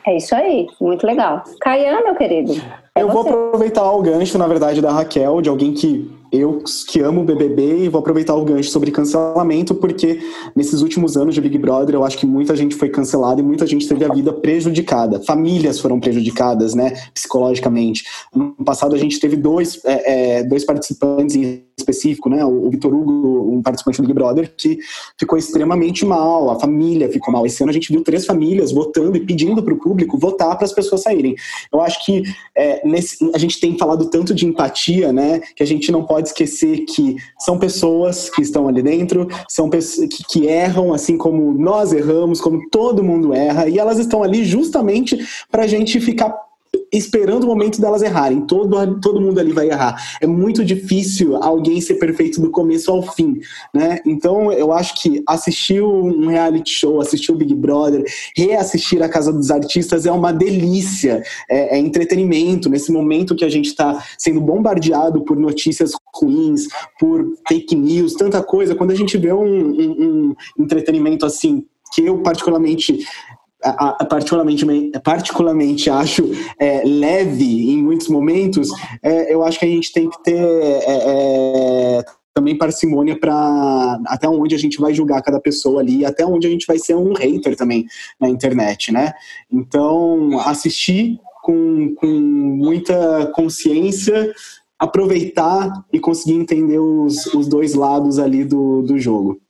É 0.07 0.15
isso 0.15 0.33
aí, 0.33 0.67
muito 0.79 1.05
legal. 1.05 1.43
Caian, 1.61 2.01
meu 2.01 2.15
querido. 2.15 2.53
É 2.99 3.03
eu 3.03 3.07
você. 3.07 3.29
vou 3.29 3.47
aproveitar 3.47 3.91
o 3.91 4.01
gancho, 4.01 4.37
na 4.37 4.47
verdade, 4.47 4.81
da 4.81 4.91
Raquel, 4.91 5.41
de 5.41 5.49
alguém 5.49 5.73
que 5.73 6.11
eu 6.31 6.61
que 6.87 6.99
amo 7.01 7.21
o 7.21 7.23
BBB 7.23 7.85
e 7.85 7.89
vou 7.89 7.99
aproveitar 7.99 8.35
o 8.35 8.45
gancho 8.45 8.69
sobre 8.69 8.91
cancelamento, 8.91 9.73
porque 9.73 10.19
nesses 10.55 10.81
últimos 10.81 11.17
anos 11.17 11.33
de 11.33 11.41
Big 11.41 11.57
Brother 11.57 11.95
eu 11.95 12.03
acho 12.03 12.17
que 12.17 12.25
muita 12.25 12.55
gente 12.55 12.75
foi 12.75 12.89
cancelada 12.89 13.41
e 13.41 13.43
muita 13.43 13.65
gente 13.65 13.87
teve 13.87 14.05
a 14.05 14.13
vida 14.13 14.31
prejudicada. 14.31 15.19
Famílias 15.21 15.79
foram 15.79 15.99
prejudicadas, 15.99 16.75
né, 16.75 16.93
psicologicamente. 17.13 18.03
No 18.33 18.53
passado 18.63 18.95
a 18.95 18.97
gente 18.97 19.19
teve 19.19 19.35
dois, 19.35 19.83
é, 19.83 20.39
é, 20.39 20.43
dois 20.43 20.63
participantes 20.63 21.35
em 21.35 21.63
específico, 21.77 22.29
né, 22.29 22.45
o 22.45 22.69
Vitor 22.69 22.93
Hugo, 22.93 23.51
um 23.51 23.61
participante 23.61 24.01
do 24.01 24.07
Big 24.07 24.13
Brother, 24.13 24.53
que 24.55 24.77
ficou 25.17 25.37
extremamente 25.37 26.05
mal, 26.05 26.51
a 26.51 26.59
família 26.59 27.09
ficou 27.09 27.33
mal. 27.33 27.45
Esse 27.45 27.63
ano 27.63 27.71
a 27.71 27.73
gente 27.73 27.91
viu 27.91 28.03
três 28.03 28.25
famílias 28.25 28.71
votando 28.71 29.17
e 29.17 29.25
pedindo 29.25 29.63
para 29.63 29.73
o 29.73 29.77
público 29.77 30.17
votar 30.17 30.55
para 30.57 30.65
as 30.65 30.73
pessoas 30.73 31.01
saírem. 31.01 31.35
Eu 31.71 31.81
acho 31.81 32.05
que 32.05 32.21
é, 32.55 32.87
nesse, 32.89 33.17
a 33.33 33.37
gente 33.37 33.59
tem 33.59 33.77
falado 33.77 34.09
tanto 34.09 34.33
de 34.33 34.45
empatia, 34.45 35.13
né, 35.13 35.39
que 35.55 35.63
a 35.63 35.65
gente 35.65 35.91
não 35.91 36.03
pode 36.03 36.29
esquecer 36.29 36.79
que 36.85 37.15
são 37.39 37.57
pessoas 37.57 38.29
que 38.29 38.41
estão 38.41 38.67
ali 38.67 38.81
dentro, 38.81 39.27
são 39.47 39.69
pessoas 39.69 40.07
que, 40.09 40.23
que 40.23 40.47
erram, 40.47 40.93
assim 40.93 41.17
como 41.17 41.53
nós 41.53 41.93
erramos, 41.93 42.41
como 42.41 42.69
todo 42.69 43.03
mundo 43.03 43.33
erra, 43.33 43.69
e 43.69 43.79
elas 43.79 43.99
estão 43.99 44.23
ali 44.23 44.43
justamente 44.43 45.17
para 45.49 45.63
a 45.63 45.67
gente 45.67 45.99
ficar 45.99 46.48
esperando 46.91 47.43
o 47.43 47.47
momento 47.47 47.79
delas 47.79 48.01
errarem. 48.01 48.41
Todo, 48.41 48.99
todo 48.99 49.21
mundo 49.21 49.39
ali 49.39 49.51
vai 49.51 49.69
errar. 49.69 49.95
É 50.21 50.27
muito 50.27 50.63
difícil 50.63 51.35
alguém 51.35 51.79
ser 51.81 51.95
perfeito 51.95 52.41
do 52.41 52.49
começo 52.49 52.91
ao 52.91 53.01
fim, 53.01 53.39
né? 53.73 53.99
Então, 54.05 54.51
eu 54.51 54.73
acho 54.73 55.01
que 55.01 55.23
assistir 55.27 55.81
um 55.81 56.27
reality 56.27 56.71
show, 56.71 56.99
assistir 56.99 57.31
o 57.31 57.35
Big 57.35 57.53
Brother, 57.53 58.03
reassistir 58.35 59.01
a 59.01 59.09
Casa 59.09 59.31
dos 59.31 59.51
Artistas 59.51 60.05
é 60.05 60.11
uma 60.11 60.31
delícia. 60.31 61.21
É, 61.49 61.77
é 61.77 61.79
entretenimento. 61.79 62.69
Nesse 62.69 62.91
momento 62.91 63.35
que 63.35 63.45
a 63.45 63.49
gente 63.49 63.67
está 63.67 64.03
sendo 64.17 64.41
bombardeado 64.41 65.21
por 65.23 65.37
notícias 65.37 65.91
ruins, 66.15 66.67
por 66.99 67.25
fake 67.47 67.75
news, 67.75 68.13
tanta 68.13 68.41
coisa, 68.41 68.75
quando 68.75 68.91
a 68.91 68.95
gente 68.95 69.17
vê 69.17 69.31
um, 69.31 69.45
um, 69.45 70.35
um 70.57 70.63
entretenimento 70.63 71.25
assim 71.25 71.65
que 71.91 72.05
eu 72.05 72.21
particularmente 72.21 72.99
particularmente, 74.09 74.65
particularmente 75.03 75.89
acho 75.89 76.31
é, 76.59 76.83
leve 76.85 77.71
em 77.71 77.83
muitos 77.83 78.07
momentos, 78.07 78.69
é, 79.03 79.33
eu 79.33 79.43
acho 79.43 79.59
que 79.59 79.65
a 79.65 79.69
gente 79.69 79.91
tem 79.91 80.09
que 80.09 80.23
ter 80.23 80.39
é, 80.39 81.99
é 81.99 82.05
também 82.33 82.57
parcimônia 82.57 83.19
para 83.19 83.99
até 84.07 84.29
onde 84.29 84.55
a 84.55 84.57
gente 84.57 84.79
vai 84.79 84.93
julgar 84.93 85.21
cada 85.21 85.41
pessoa 85.41 85.81
ali, 85.81 86.05
até 86.05 86.25
onde 86.25 86.47
a 86.47 86.49
gente 86.49 86.65
vai 86.65 86.77
ser 86.77 86.95
um 86.95 87.13
hater 87.13 87.55
também 87.55 87.85
na 88.19 88.29
internet, 88.29 88.93
né? 88.93 89.11
Então, 89.51 90.39
assistir 90.39 91.19
com, 91.43 91.93
com 91.95 92.07
muita 92.07 93.29
consciência, 93.35 94.31
aproveitar 94.77 95.69
e 95.91 95.99
conseguir 95.99 96.35
entender 96.35 96.79
os, 96.79 97.25
os 97.33 97.47
dois 97.47 97.73
lados 97.73 98.19
ali 98.19 98.45
do, 98.45 98.81
do 98.83 98.97
jogo. 98.97 99.41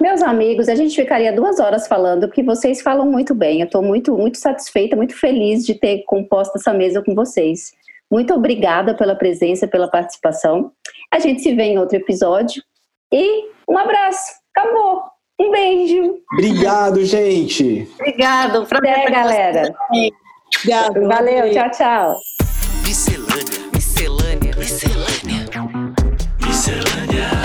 Meus 0.00 0.22
amigos, 0.22 0.66
a 0.70 0.74
gente 0.74 0.96
ficaria 0.96 1.30
duas 1.30 1.60
horas 1.60 1.86
falando, 1.86 2.26
porque 2.26 2.42
vocês 2.42 2.80
falam 2.80 3.04
muito 3.04 3.34
bem. 3.34 3.60
Eu 3.60 3.66
estou 3.66 3.82
muito, 3.82 4.16
muito 4.16 4.38
satisfeita, 4.38 4.96
muito 4.96 5.14
feliz 5.14 5.64
de 5.66 5.74
ter 5.74 6.04
composto 6.06 6.56
essa 6.56 6.72
mesa 6.72 7.02
com 7.02 7.14
vocês. 7.14 7.72
Muito 8.10 8.32
obrigada 8.32 8.94
pela 8.94 9.14
presença, 9.14 9.68
pela 9.68 9.88
participação. 9.88 10.72
A 11.12 11.18
gente 11.18 11.42
se 11.42 11.54
vê 11.54 11.64
em 11.64 11.78
outro 11.78 11.98
episódio. 11.98 12.62
E 13.12 13.44
um 13.68 13.76
abraço. 13.76 14.32
Acabou. 14.56 15.02
Um 15.38 15.50
beijo. 15.50 16.18
Obrigado, 16.32 17.04
gente. 17.04 17.86
Obrigado. 18.00 18.66
Até, 18.72 19.10
galera. 19.10 19.74
Obrigada. 20.56 21.08
Valeu. 21.08 21.52
Tchau, 21.52 21.70
tchau. 21.72 22.16
Miscelânea, 22.86 23.70
miscelânea, 23.74 24.56
miscelânea. 24.56 25.46
Miscelânea. 26.46 27.39